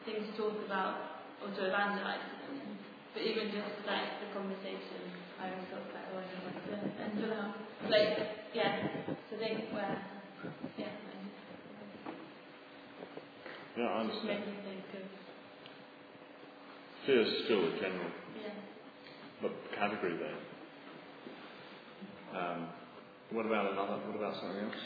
[0.04, 2.78] thing to talk about or to evangelize to them,
[3.14, 5.06] but even just like the conversation,
[5.38, 7.54] I was sort of like, oh, I don't want to enter that.
[7.88, 8.18] Like,
[8.52, 10.02] yeah, to think where,
[10.76, 10.90] yeah,
[13.78, 14.56] Yeah, I just made understand.
[14.66, 15.06] me think of,
[17.06, 18.10] Fear is still a general
[18.42, 18.50] yeah.
[19.40, 20.38] but category there.
[22.34, 22.68] Um,
[23.30, 24.02] what about another?
[24.08, 24.82] What about something else?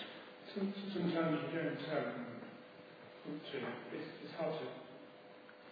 [0.55, 2.13] Some- Sometimes you don't, um,
[3.25, 3.57] want to,
[3.97, 4.67] it's, it's hard to,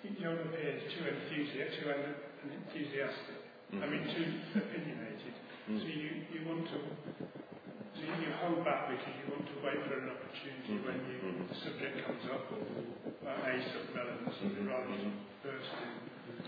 [0.08, 2.16] you don't appear too enthusiastic, too en-
[2.48, 3.38] enthusiastic,
[3.76, 5.34] I mean too opinionated.
[5.68, 5.78] Mm.
[5.80, 10.00] So you, you want to, so you, hold back because you want to wait for
[10.00, 11.48] an opportunity when you, Mhm.
[11.52, 14.72] the subject comes up or uh, a sub-relevant something Mhm.
[14.72, 15.12] rather than
[15.44, 15.92] burst in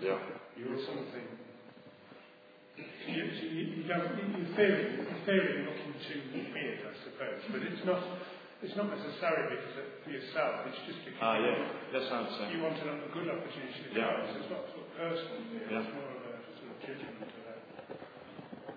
[0.01, 0.19] Yeah.
[0.57, 1.29] you or something.
[2.77, 7.85] You, you, you don't, you're fearing, you're fearing looking too weird, I suppose, but it's
[7.85, 8.01] not,
[8.65, 11.61] it's not necessarily because of, for yourself, it's just because Ah, you, yeah.
[11.61, 12.49] want, Yes, I understand.
[12.57, 14.09] you want a good opportunity to Yeah.
[14.09, 14.25] go.
[14.25, 15.85] So it's not sort of personal fear, Yeah.
[15.85, 17.19] it's more of a sort of judgment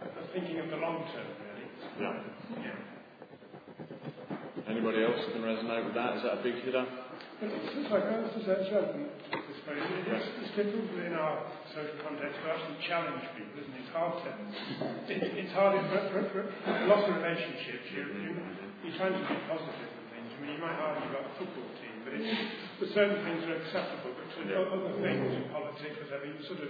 [0.03, 1.67] of thinking of the long term, really.
[1.95, 2.19] Yeah.
[2.67, 2.75] Yeah.
[4.67, 6.17] Anybody else can resonate with that?
[6.19, 6.83] Is that a big hitter?
[6.83, 8.59] It's, it's like, uh, this is a
[9.65, 11.35] certain, this way, it- it's, it's difficult in our
[11.73, 13.81] social context to actually challenge people, isn't it?
[13.85, 14.29] It's hard to,
[15.09, 18.29] it, it's hard for, for, for a lot of relationships, you, you,
[18.85, 20.29] you're trying to be positive and things.
[20.29, 22.29] I mean, you might argue about a football team, but it's,
[22.79, 24.61] but certain things are acceptable, but to Yeah.
[24.69, 26.69] other things, in politics, whatever, you sort of,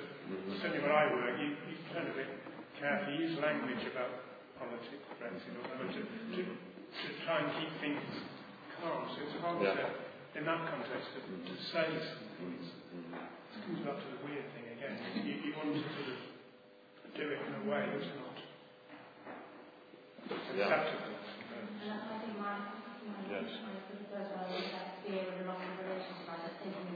[0.63, 2.23] certainly where I work, you, you kind of be
[2.79, 4.11] careful, you use language about
[4.55, 8.03] politics, Brexit, or whatever, to, to, to try and keep things
[8.79, 9.03] calm.
[9.11, 9.75] So it's hard Yeah.
[9.75, 12.65] to, in that context, to, to say some things.
[12.95, 14.95] It comes back to the weird thing again.
[15.27, 16.19] You, you want to sort of
[17.15, 18.35] do it in a way that's not
[20.31, 21.15] acceptable.
[21.15, 21.69] I suppose.
[21.83, 22.55] And I I think my,
[23.07, 23.47] my, Yes.
[23.63, 26.27] my of first one was that fear of a long relationship.
[26.29, 26.95] I was thinking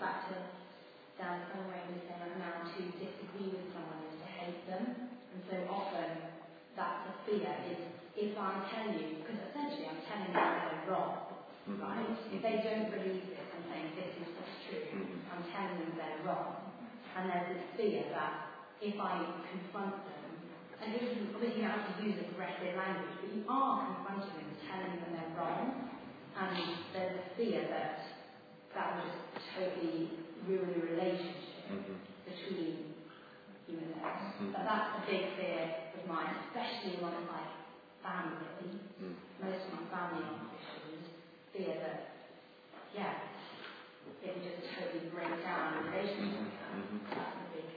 [0.00, 0.36] back to
[1.18, 4.84] Dan Conway was saying like now to disagree with someone is to hate them.
[5.34, 6.08] And so often
[6.76, 7.80] that's the fear is
[8.18, 11.14] if I tell you, because essentially I'm telling them they're wrong,
[11.78, 12.10] right?
[12.32, 14.84] If they don't believe this, I'm saying this is what's true.
[14.94, 15.07] Mhm.
[15.38, 16.74] I'm telling them they're wrong.
[17.14, 19.22] And there's this fear that if I
[19.54, 20.26] confront them,
[20.82, 24.34] and it isn't, obviously you don't have to use aggressive language, but you are confronting
[24.34, 25.94] them, telling them they're wrong.
[26.34, 26.54] And
[26.94, 28.02] there's a fear that
[28.74, 30.10] that will just totally
[30.46, 31.98] ruin the relationship Mhm.
[32.26, 32.94] between
[33.66, 34.16] you and them.
[34.38, 34.52] Mhm.
[34.52, 37.54] But that's a big fear of mine, especially among like
[38.02, 38.80] family.
[39.02, 39.16] Mm.
[39.42, 41.06] Most of my family are Christians.
[41.52, 42.00] Fear that,
[42.94, 43.14] yeah,
[44.22, 46.46] it will just totally break down the relationship.
[46.74, 46.98] Mhm.
[47.10, 47.68] That's a big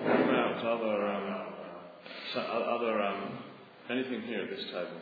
[0.00, 1.52] What about other, um,
[2.32, 3.38] so, other, um,
[3.90, 5.00] anything here at this table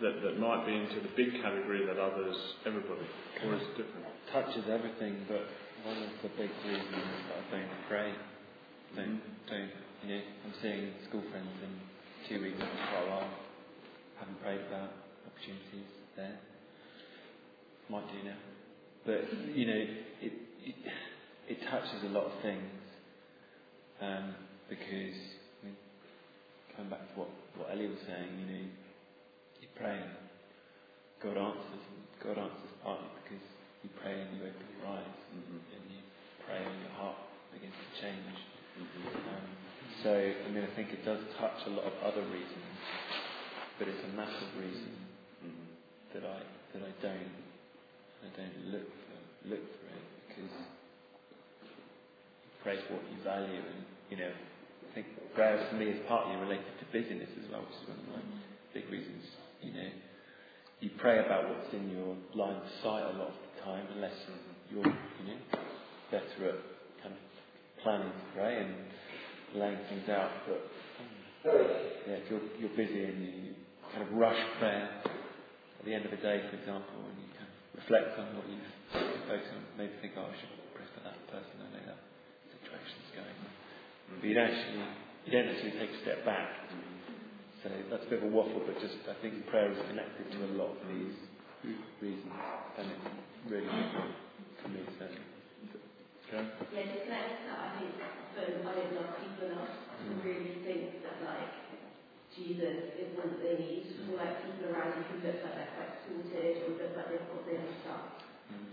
[0.00, 3.06] that, that might be into the big category that others, everybody,
[3.46, 4.06] or is it different?
[4.32, 5.44] touches everything, but
[5.84, 6.90] one of the big reasons
[7.28, 8.14] that I don't pray,
[8.96, 9.70] don't, don't,
[10.02, 11.72] you know, I'm seeing school friends in
[12.28, 13.30] two weeks for quite a while,
[14.18, 14.90] haven't prayed about
[15.26, 16.38] opportunities there,
[17.92, 18.40] might do now,
[19.04, 19.20] but
[19.54, 19.82] you know,
[20.24, 20.32] it
[20.64, 20.76] it,
[21.48, 22.72] it touches a lot of things,
[24.00, 24.32] um,
[24.72, 25.18] because
[25.60, 25.76] I mean,
[26.74, 27.28] coming back to what
[27.60, 28.64] what Ellie was saying, you know,
[29.60, 30.16] you pray and
[31.20, 33.44] God answers, and God answers partly because
[33.84, 35.60] you pray and you open your eyes Mhm.
[35.76, 36.00] and you
[36.48, 37.20] pray and your heart
[37.52, 38.36] begins to change.
[38.80, 39.04] Mhm.
[39.28, 39.46] Um,
[40.02, 42.74] so, I mean, I think it does touch a lot of other reasons,
[43.78, 44.96] but it's a massive reason
[45.44, 45.66] Mhm.
[46.14, 46.40] that I
[46.72, 47.51] that I don't
[48.22, 50.54] I don't look for look for it because
[52.62, 56.36] pray for what you value, and you know, I think prayer for me is partly
[56.36, 58.22] related to busyness as well, which is one of my
[58.72, 59.24] big reasons.
[59.62, 59.90] You know,
[60.80, 64.14] you pray about what's in your line of sight a lot of the time, unless
[64.70, 65.40] you're you know
[66.10, 66.58] better at
[67.02, 67.20] kind of
[67.82, 68.74] planning to pray and
[69.60, 70.30] laying things out.
[70.46, 70.62] But
[72.06, 73.54] yeah, if you're you're busy and you
[73.92, 77.31] kind of rush prayer at the end of the day, for example, and you
[77.82, 78.70] reflect on what you've
[79.26, 81.58] focused on, maybe think, oh, I should pray for that person.
[81.58, 82.00] I know that
[82.54, 83.50] situation's going on.
[83.50, 84.18] Mm.
[84.22, 84.86] But you don't actually
[85.26, 86.50] you don't actually take a step back.
[87.62, 90.38] So that's a bit of a waffle, but just I think prayer is connected to
[90.50, 91.14] a lot of these
[92.02, 92.34] reasons,
[92.74, 93.00] then it
[93.46, 95.14] really can make sense.
[96.26, 96.42] Okay?
[96.74, 97.94] Yeah, just next to that, I think,
[98.34, 101.54] but I don't love people enough to really think that, like,
[102.32, 105.76] Jesus is one that they need, or like people around you who look like they're
[105.76, 108.24] quite sorted or look like they've got their stuff.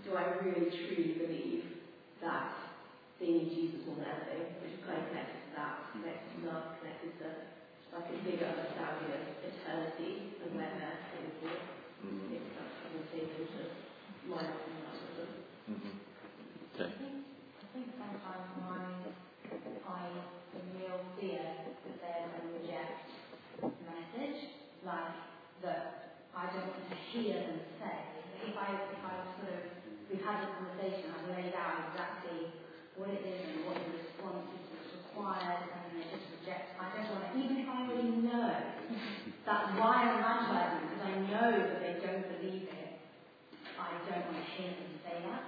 [0.04, 1.84] Do I really truly believe
[2.24, 2.56] that
[3.20, 6.40] they need Jesus more than anything, which is kind of connected to that, connected to
[6.48, 7.28] love, connected to
[7.92, 11.52] like a bigger understanding of eternity and where they're headed for.
[12.00, 12.32] Mm-hmm.
[12.32, 13.62] It's that conversation to
[14.32, 15.32] line up and line with them.
[15.68, 16.00] Mm-hmm.
[16.80, 16.96] Okay.
[16.96, 18.88] I think sometimes my
[19.84, 20.08] I
[20.54, 23.10] the real fear that they're going to reject
[23.62, 24.40] the message,
[24.86, 25.14] like
[25.66, 27.98] that I don't want to hear them say.
[28.46, 29.62] If I if I sort of
[30.10, 32.50] we've had this conversation, I've laid out exactly
[32.98, 36.66] what it is and what the response is that's required, and then they just reject.
[36.82, 38.50] I don't want to, even if I already know
[39.46, 42.92] that's why I'm evangelizing, because I know that they don't believe it.
[43.78, 45.44] I don't want to hear them say that.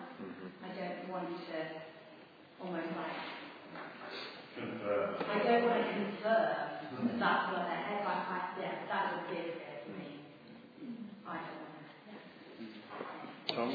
[0.61, 1.57] I don't want to
[2.61, 3.17] almost like
[4.51, 5.15] Confirm.
[5.31, 9.31] I don't want to confirm that that's what their head like I, yeah, that would
[9.31, 10.27] be a fear for me.
[11.25, 11.55] I don't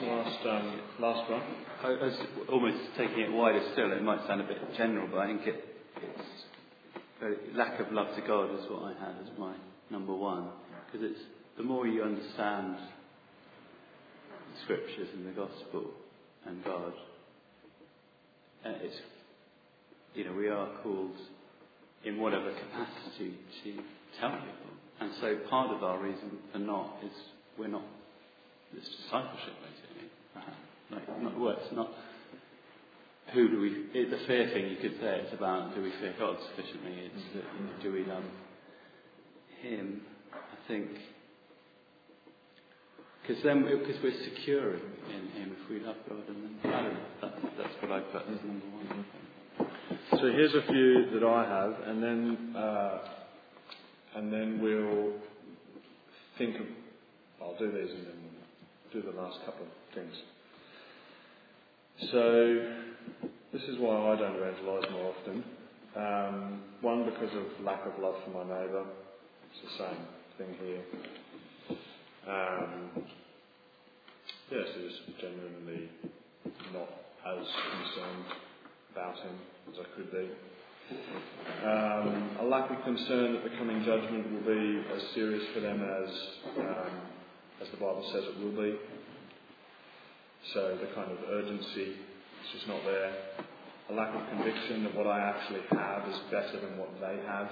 [0.04, 0.32] want to.
[0.44, 0.64] Tom,
[0.98, 1.42] last, one.
[1.82, 2.14] I was
[2.50, 3.92] almost taking it wider still.
[3.92, 5.64] It might sound a bit general, but I think it,
[6.02, 6.28] it's
[7.20, 9.54] very, lack of love to God is what I had as my
[9.90, 10.48] number one.
[10.86, 11.20] Because it's
[11.56, 12.76] the more you understand
[14.52, 15.90] the scriptures and the gospel
[16.46, 16.92] and God,
[18.64, 18.96] uh, it's
[20.14, 21.16] you know we are called
[22.04, 23.72] in whatever capacity to
[24.20, 27.12] tell people, and so part of our reason for not is
[27.58, 27.84] we're not
[28.74, 29.85] it's discipleship basically.
[31.46, 31.90] Not, it's not.
[33.32, 33.70] Who do we?
[33.92, 36.92] The fear thing you could say it's about do we fear God sufficiently?
[37.06, 38.24] It's that, you know, do we love
[39.62, 40.00] Him?
[40.32, 40.88] I think
[43.22, 44.80] because then because we're secure in,
[45.14, 47.00] in Him if we love God, and then I don't know.
[47.22, 49.04] That's, that's what I put as number one.
[50.12, 52.98] So here's a few that I have, and then uh,
[54.16, 55.12] and then we'll
[56.38, 56.66] think of.
[57.40, 58.20] I'll do these and then
[58.92, 60.14] do the last couple of things.
[62.00, 62.62] So
[63.54, 65.44] this is why I don't evangelise more often.
[65.96, 68.84] Um, one because of lack of love for my neighbour.
[69.50, 70.82] It's the same thing here.
[72.28, 72.90] Um,
[74.50, 75.88] yes, it is genuinely
[76.74, 76.88] not
[77.24, 78.26] as concerned
[78.92, 79.38] about him
[79.72, 80.28] as I could be.
[81.64, 85.80] Um, a lack of concern that the coming judgment will be as serious for them
[85.82, 86.10] as
[86.58, 87.00] um,
[87.62, 88.76] as the Bible says it will be.
[90.54, 93.12] So the kind of urgency is just not there.
[93.90, 97.50] A lack of conviction that what I actually have is better than what they have.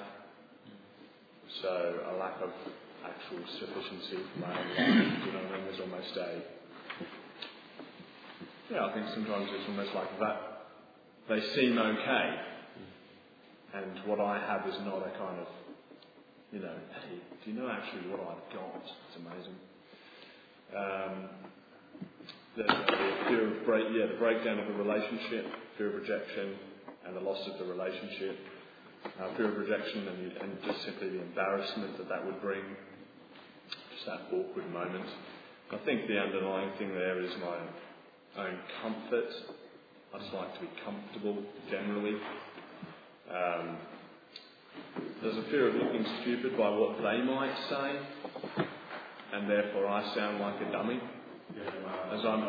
[1.63, 2.51] So a lack of
[3.05, 5.65] actual sufficiency for my own you know mean?
[5.67, 6.43] There's almost a
[8.73, 8.87] yeah.
[8.87, 10.41] I think sometimes it's almost like that.
[11.29, 12.41] They seem okay,
[13.75, 15.49] and what I have is not a kind of
[16.51, 16.75] you know.
[17.03, 18.83] Hey, do you know actually what I've got?
[18.83, 19.59] It's amazing.
[20.75, 21.29] Um,
[22.57, 25.47] the, the fear of break, yeah, the breakdown of a relationship,
[25.77, 26.55] fear of rejection,
[27.07, 28.39] and the loss of the relationship,
[29.21, 32.63] uh, fear of rejection, and, the, and just simply the embarrassment that that would bring,
[33.93, 35.07] just that awkward moment.
[35.73, 39.31] I think the underlying thing there is my own comfort.
[40.15, 42.17] I just like to be comfortable generally.
[43.31, 43.77] Um,
[45.23, 48.65] there's a fear of looking stupid by what they might say,
[49.33, 51.01] and therefore I sound like a dummy.
[51.55, 52.41] As I'm,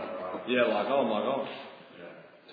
[0.47, 1.49] yeah, like, oh my gosh.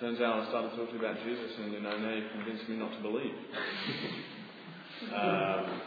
[0.01, 2.91] Turns out I started talking about Jesus, and you know, now you've convinced me not
[2.93, 3.35] to believe.
[5.15, 5.81] um,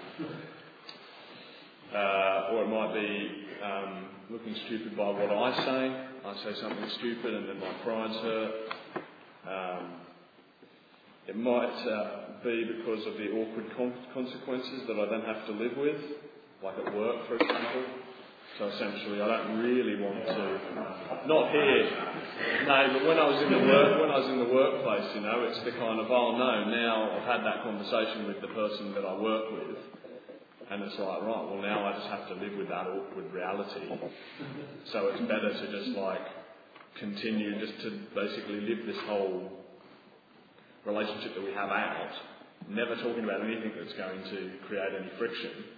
[1.93, 6.05] uh, or it might be um, looking stupid by what I say.
[6.25, 8.51] I say something stupid, and then my pride's hurt.
[9.49, 9.91] Um,
[11.27, 15.51] it might uh, be because of the awkward con- consequences that I then have to
[15.51, 16.01] live with,
[16.63, 17.83] like at work, for example.
[18.57, 20.45] So essentially, I don't really want to.
[21.27, 21.83] Not here,
[22.63, 22.87] no.
[22.93, 25.43] But when I was in the work, when I was in the workplace, you know,
[25.43, 26.63] it's the kind of oh no.
[26.71, 29.75] Now I've had that conversation with the person that I work with,
[30.71, 31.43] and it's like right.
[31.51, 33.91] Well, now I just have to live with that awkward reality.
[34.93, 36.23] So it's better to just like
[36.99, 39.51] continue, just to basically live this whole
[40.85, 42.13] relationship that we have out,
[42.69, 45.75] never talking about anything that's going to create any friction.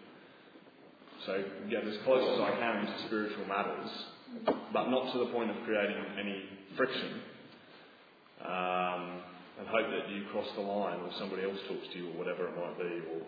[1.26, 3.90] So get as close as I can to spiritual matters,
[4.74, 6.44] but not to the point of creating any
[6.76, 7.22] friction.
[8.46, 9.22] Um,
[9.60, 12.48] and hope that you cross the line, or somebody else talks to you, or whatever
[12.48, 13.22] it might be, or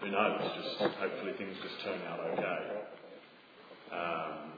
[0.00, 0.40] who knows?
[0.56, 2.80] Just hopefully things just turn out okay.
[3.92, 4.54] Um,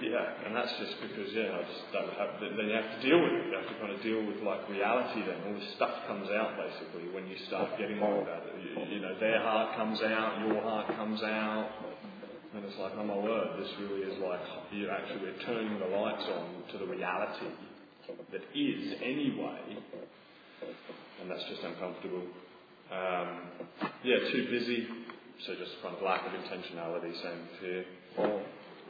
[0.00, 2.40] yeah, and that's just because yeah, I just don't have.
[2.40, 3.52] Then you have to deal with it.
[3.52, 5.20] You have to kind of deal with like reality.
[5.20, 8.42] Then all this stuff comes out basically when you start getting like that.
[8.56, 11.68] You, you know, their heart comes out, your heart comes out,
[12.54, 14.40] and it's like, oh my word, this really is like
[14.72, 17.52] you actually we're turning the lights on to the reality
[18.32, 19.76] that is anyway,
[21.20, 22.24] and that's just uncomfortable.
[22.90, 23.42] Um,
[24.04, 24.88] yeah, too busy,
[25.46, 27.84] so just kind of lack of intentionality, same here.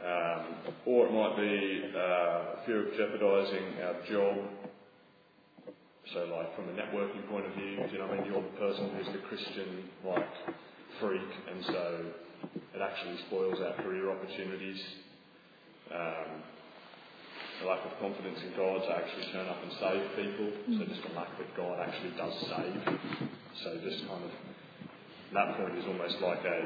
[0.03, 4.49] Um, or it might be uh, fear of jeopardising our job.
[6.13, 8.91] So, like from a networking point of view, you know, I mean, you're the person
[8.97, 10.27] who's the Christian like
[11.01, 12.05] freak, and so
[12.75, 14.83] it actually spoils our career opportunities.
[15.95, 16.43] Um,
[17.63, 20.51] a lack of confidence in God to actually turn up and save people.
[20.79, 22.99] So just a lack that God actually does save.
[23.63, 24.33] So just kind of
[25.35, 26.59] that point is almost like a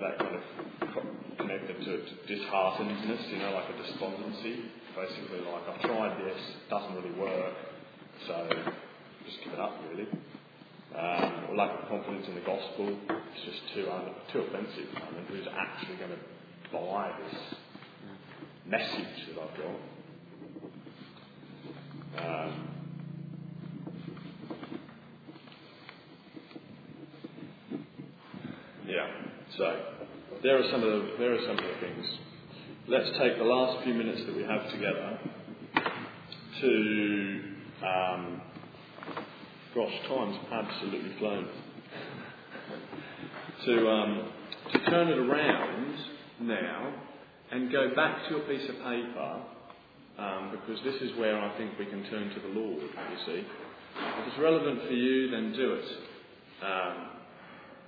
[0.00, 0.42] that kind of
[1.38, 4.62] connected to, to disheartenedness, you know, like a despondency.
[4.96, 6.40] Basically, like I've tried this,
[6.70, 7.54] doesn't really work,
[8.26, 8.48] so
[9.26, 10.08] just give it up, really.
[10.96, 12.88] Um, or lack of confidence in the gospel.
[13.08, 14.88] It's just too un- too offensive.
[14.96, 17.40] I mean, who's actually going to buy this
[18.66, 19.56] message that I've
[22.16, 22.44] got?
[22.46, 22.68] Um,
[28.86, 29.06] yeah.
[29.60, 29.76] So
[30.42, 32.06] there are some of the there are some of the things.
[32.88, 35.20] Let's take the last few minutes that we have together
[36.62, 37.40] to.
[37.84, 38.40] Um,
[39.74, 41.46] gosh, time's absolutely flown.
[43.66, 44.32] to um,
[44.72, 45.94] to turn it around
[46.40, 46.94] now
[47.52, 49.42] and go back to a piece of paper
[50.18, 53.42] um, because this is where I think we can turn to the Lord, you see.
[53.42, 55.84] If it's relevant for you, then do it.
[56.64, 57.08] Um,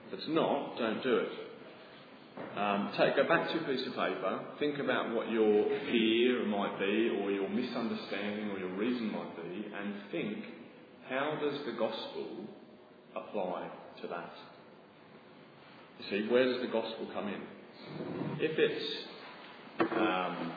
[0.09, 1.29] if it's not, don't do it.
[2.57, 6.79] Um, take, go back to a piece of paper, think about what your fear might
[6.79, 10.39] be, or your misunderstanding, or your reason might be, and think
[11.09, 12.29] how does the gospel
[13.17, 13.69] apply
[14.03, 14.33] to that?
[15.99, 17.41] You see, where does the gospel come in?
[18.39, 20.53] If it's um,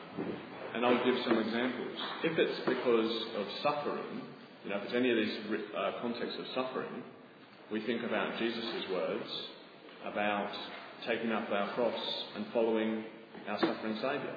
[0.76, 1.96] and I'll give some examples.
[2.22, 4.20] If it's because of suffering,
[4.62, 5.36] you know, if it's any of these
[5.74, 7.02] uh, contexts of suffering,
[7.72, 9.30] we think about Jesus' words
[10.04, 10.50] about
[11.06, 13.04] taking up our cross and following
[13.48, 14.34] our suffering Saviour.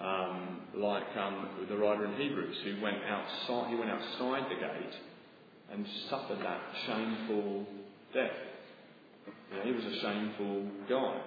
[0.00, 4.94] Um, like um, the writer in Hebrews, who went outside, he went outside the gate
[5.72, 7.66] and suffered that shameful
[8.14, 8.30] death.
[9.50, 11.20] You know, he was a shameful guy,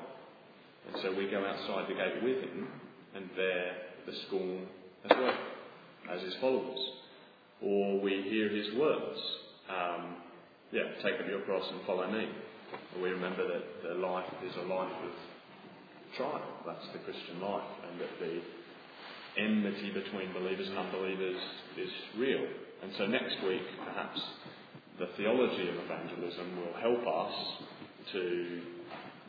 [0.88, 2.68] and so we go outside the gate with him
[3.16, 3.76] and bear
[4.08, 4.66] the scorn
[5.06, 5.38] as well
[6.12, 6.80] as his followers.
[7.62, 9.20] Or we hear his words,
[9.70, 10.16] um,
[10.72, 12.28] yeah, take up your cross and follow me.
[13.02, 15.12] We remember that the life is a life of
[16.18, 16.42] trial.
[16.66, 18.42] That's the Christian life, and that the
[19.42, 21.38] enmity between believers and unbelievers
[21.78, 22.46] is real.
[22.84, 24.22] And so next week, perhaps,
[25.00, 27.34] the theology of evangelism will help us
[28.14, 28.62] to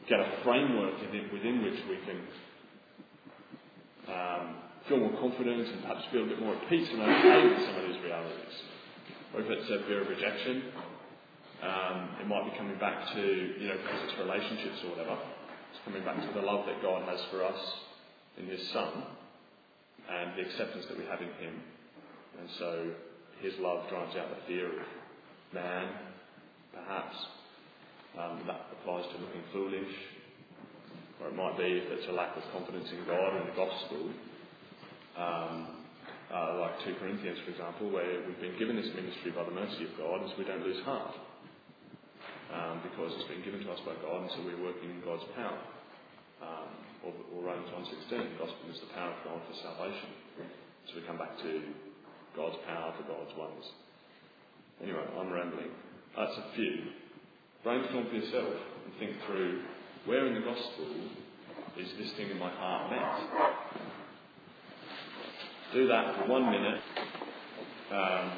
[0.08, 1.00] get a framework
[1.32, 2.20] within which we can
[4.08, 4.56] um,
[4.88, 7.76] feel more confident and perhaps feel a bit more at peace and okay with some
[7.76, 8.54] of these realities.
[9.32, 10.62] Or if it's a fear of rejection,
[11.64, 15.16] um, it might be coming back to, you know, because it's relationships or whatever,
[15.72, 17.60] it's coming back to the love that God has for us
[18.36, 19.04] in His Son
[20.10, 21.54] and the acceptance that we have in Him.
[22.38, 22.90] And so
[23.40, 24.86] His love drives out the fear of
[25.54, 25.88] man,
[26.74, 27.16] perhaps.
[28.18, 29.94] Um, that applies to looking foolish.
[31.20, 34.10] Or it might be if it's a lack of confidence in God and the gospel,
[35.16, 35.66] um,
[36.32, 39.84] uh, like 2 Corinthians, for example, where we've been given this ministry by the mercy
[39.84, 41.14] of God, is we don't lose heart.
[42.54, 45.26] Um, because it's been given to us by God, and so we're working in God's
[45.34, 45.58] power.
[46.38, 46.70] Um,
[47.02, 50.14] or, or Romans 1.16, the gospel is the power of God for salvation.
[50.86, 51.50] So we come back to
[52.36, 53.66] God's power for God's ways.
[54.82, 55.74] Anyway, I'm rambling.
[56.16, 56.94] That's a few.
[57.64, 58.54] Brainstorm for yourself
[58.86, 59.62] and think through
[60.06, 60.86] where in the gospel
[61.78, 63.64] is this thing in my heart met?
[65.72, 66.80] do that for one minute.
[67.90, 68.32] Um,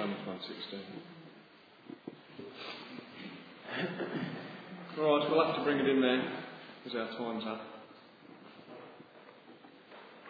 [0.00, 0.80] Romans 1.16.
[4.98, 6.22] All right, we'll have to bring it in there
[6.82, 7.60] because our time's up.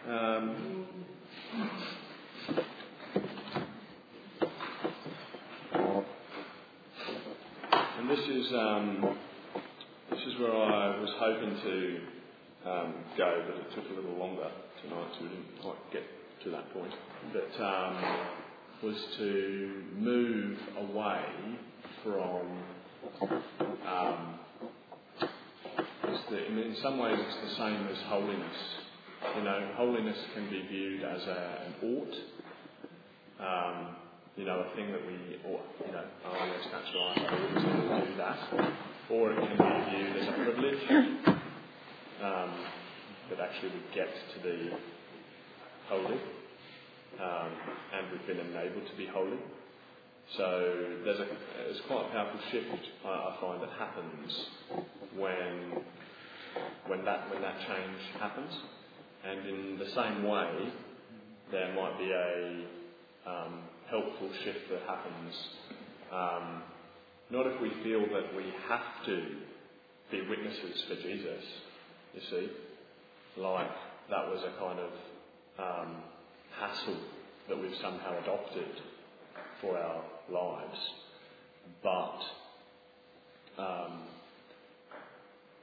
[0.09, 0.87] Um,
[7.97, 9.17] and this is um,
[10.09, 11.99] this is where I was hoping to
[12.69, 14.51] um, go, but it took a little longer
[14.83, 16.03] tonight, so we didn't quite get
[16.43, 16.93] to that point.
[17.31, 18.40] But um,
[18.83, 21.23] was to move away
[22.03, 22.41] from.
[23.87, 24.39] Um,
[26.31, 28.57] the, in, some ways, it's the same as holiness.
[29.37, 32.15] You know, holiness can be viewed as a, an ought.
[33.39, 33.87] Um,
[34.37, 35.13] you know, a thing that we
[35.51, 38.39] ought, you know, oh yes, that's right, I ought to do that.
[39.09, 40.83] Or it can be viewed as a privilege
[42.23, 42.51] um,
[43.29, 44.71] that actually we get to be
[45.89, 46.40] holy.
[47.21, 47.51] Um,
[47.93, 49.37] and we've been enabled to be holy.
[50.37, 52.67] So there's, a, there's quite a powerful shift
[53.05, 54.45] I, I find that happens
[55.15, 55.83] when,
[56.87, 58.51] when, that, when that change happens.
[59.23, 60.71] And in the same way,
[61.51, 63.59] there might be a um,
[63.89, 65.35] helpful shift that happens.
[66.11, 66.63] Um,
[67.29, 69.25] not if we feel that we have to
[70.11, 71.43] be witnesses for Jesus,
[72.15, 72.49] you see,
[73.37, 73.69] like
[74.09, 74.91] that was a kind of
[75.59, 75.95] um,
[76.59, 76.97] hassle
[77.49, 78.69] that we've somehow adopted
[79.61, 80.77] for our lives.
[81.83, 82.19] But,
[83.61, 84.01] um,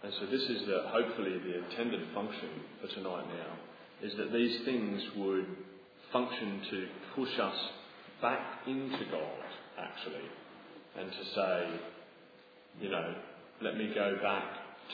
[0.02, 4.64] and so this is the, hopefully the intended function for tonight now, is that these
[4.64, 5.46] things would
[6.12, 7.56] function to push us
[8.22, 9.44] back into God,
[9.78, 10.28] actually,
[10.98, 11.80] and to say,
[12.80, 13.14] you know,
[13.60, 14.44] let me go back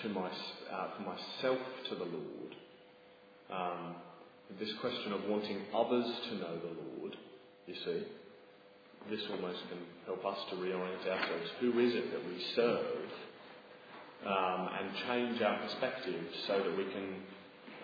[0.03, 0.28] to my,
[0.72, 2.55] uh, myself to the Lord.
[3.53, 3.95] Um,
[4.59, 7.16] this question of wanting others to know the Lord,
[7.66, 8.03] you see,
[9.11, 11.51] this almost can help us to reorient ourselves.
[11.61, 12.86] Who is it that we serve?
[14.26, 17.14] Um, and change our perspective so that we can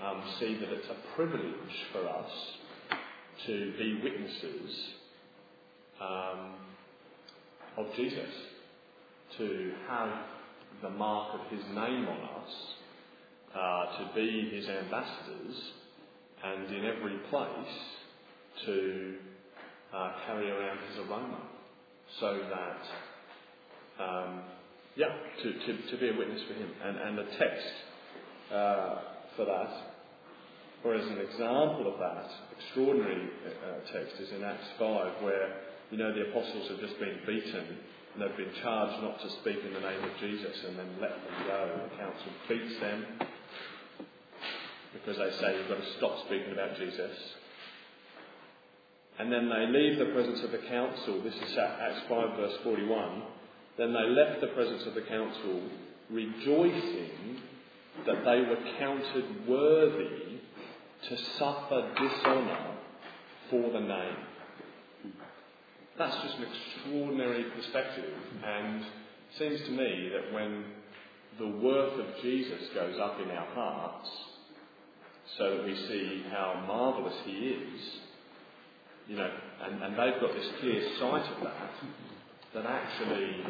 [0.03, 2.31] um, see that it's a privilege for us
[3.47, 4.89] to be witnesses
[6.01, 6.55] um,
[7.77, 8.31] of Jesus,
[9.37, 10.09] to have
[10.83, 12.53] the mark of his name on us,
[13.55, 15.73] uh, to be his ambassadors,
[16.45, 17.75] and in every place
[18.67, 19.15] to
[19.95, 21.41] uh, carry around his aroma,
[22.19, 24.43] so that, um,
[24.97, 25.09] yeah,
[25.43, 26.71] to, to, to be a witness for him.
[26.85, 27.73] And, and the text
[28.53, 28.97] uh,
[29.37, 29.71] for that,
[30.85, 35.57] or as an example of that, extraordinary uh, text is in Acts 5, where,
[35.91, 37.77] you know, the apostles have just been beaten
[38.15, 41.11] and they've been charged not to speak in the name of Jesus and then let
[41.11, 41.81] them go.
[41.91, 43.07] The council beats them
[44.93, 47.17] because they say you've got to stop speaking about Jesus.
[49.19, 51.23] And then they leave the presence of the council.
[51.23, 53.23] This is Acts 5, verse 41.
[53.77, 55.63] Then they left the presence of the council,
[56.11, 57.41] rejoicing
[58.07, 60.41] that they were counted worthy
[61.09, 62.77] to suffer dishonour
[63.51, 64.17] for the name.
[65.99, 68.85] That's just an extraordinary perspective, and
[69.39, 70.65] seems to me that when
[71.39, 74.09] the worth of Jesus goes up in our hearts,
[75.39, 77.81] so that we see how marvellous He is,
[79.09, 79.31] you know,
[79.63, 81.71] and, and they've got this clear sight of that,
[82.55, 83.45] that actually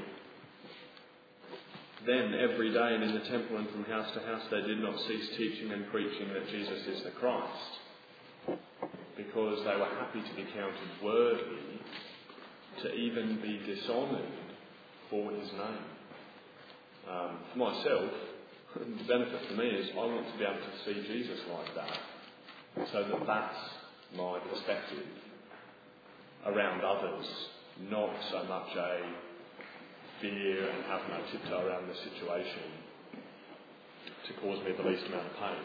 [2.06, 4.98] then every day and in the temple and from house to house they did not
[5.06, 8.58] cease teaching and preaching that Jesus is the Christ,
[9.16, 11.80] because they were happy to be counted worthy
[12.82, 14.32] to even be dishonoured
[15.10, 15.84] for His name.
[17.10, 18.10] Um, for myself,
[18.74, 21.98] the benefit for me is I want to be able to see Jesus like that,
[22.92, 23.60] so that that's
[24.16, 25.06] my perspective
[26.46, 27.26] around others,
[27.90, 29.00] not so much a
[30.20, 32.68] fear and can I tiptoe around the situation
[34.26, 35.64] to cause me the least amount of pain.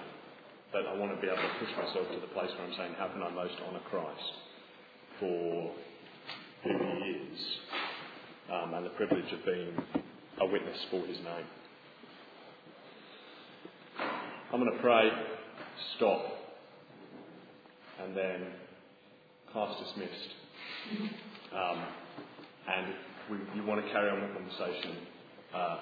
[0.72, 2.96] But I want to be able to push myself to the place where I'm saying,
[2.98, 4.32] how can I most honour Christ
[5.20, 5.72] for
[6.64, 7.40] who he is
[8.52, 9.74] um, and the privilege of being
[10.42, 11.48] a witness for his name.
[14.56, 15.12] I'm going to pray,
[15.98, 16.24] stop,
[18.02, 18.42] and then
[19.52, 20.30] class dismissed.
[21.54, 21.84] Um,
[22.74, 22.94] and
[23.32, 24.96] if you want to carry on the conversation,
[25.54, 25.80] uh,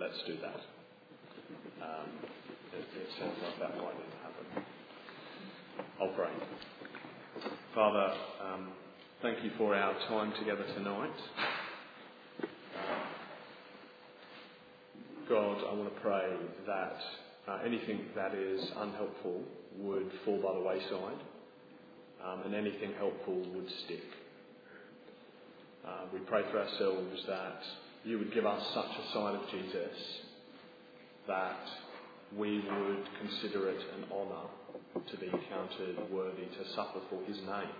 [0.00, 0.60] let's do that.
[1.80, 2.08] Um,
[2.72, 3.94] it, it sounds like that might
[4.24, 4.64] happen.
[6.00, 6.32] I'll pray.
[7.72, 8.72] Father, um,
[9.22, 11.14] thank you for our time together tonight.
[12.40, 13.04] Uh,
[15.28, 16.32] God, I want to pray
[16.66, 16.96] that
[17.48, 19.42] uh, anything that is unhelpful
[19.78, 21.20] would fall by the wayside,
[22.24, 24.04] um, and anything helpful would stick.
[25.86, 27.60] Uh, we pray for ourselves that
[28.04, 29.96] you would give us such a side of Jesus
[31.26, 31.60] that
[32.36, 34.48] we would consider it an honour
[35.10, 37.74] to be counted worthy to suffer for his name.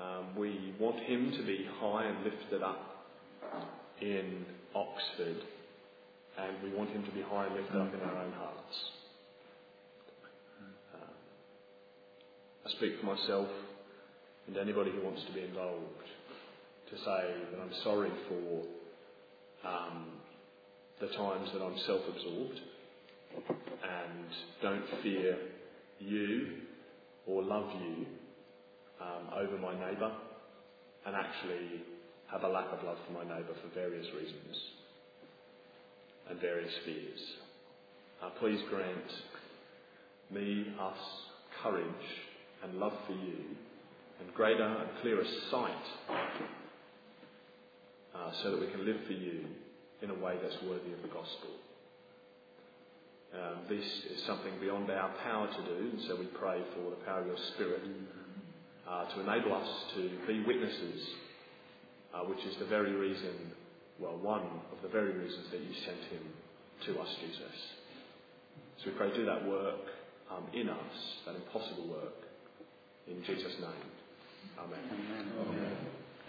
[0.00, 3.06] Um, we want him to be high and lifted up
[4.00, 5.42] in Oxford,
[6.38, 8.76] and we want him to be high and lifted up in our own hearts.
[10.94, 11.12] Uh,
[12.66, 13.48] I speak for myself
[14.46, 16.06] and anybody who wants to be involved
[16.90, 20.06] to say that I'm sorry for um,
[21.00, 22.60] the times that I'm self absorbed
[23.36, 24.28] and
[24.62, 25.36] don't fear
[25.98, 26.46] you
[27.26, 28.06] or love you
[29.00, 30.12] um, over my neighbour
[31.06, 31.82] and actually
[32.30, 34.56] have a lack of love for my neighbour for various reasons
[36.30, 37.20] and various fears.
[38.22, 39.12] Uh, please grant
[40.30, 40.98] me, us,
[41.62, 41.84] courage
[42.62, 43.44] and love for you
[44.20, 45.72] and greater and clearer sight
[48.14, 49.44] uh, so that we can live for you
[50.02, 51.50] in a way that's worthy of the gospel.
[53.34, 57.04] Um, this is something beyond our power to do, and so we pray for the
[57.04, 57.82] power of your Spirit
[58.88, 61.06] uh, to enable us to be witnesses,
[62.14, 63.52] uh, which is the very reason,
[64.00, 66.22] well, one of the very reasons that you sent him
[66.86, 67.56] to us, Jesus.
[68.78, 69.82] So we pray, do that work
[70.30, 70.96] um, in us,
[71.26, 72.14] that impossible work,
[73.08, 73.88] in Jesus' name.
[74.58, 74.78] Amen.
[74.92, 75.32] Amen.
[75.48, 76.07] Amen.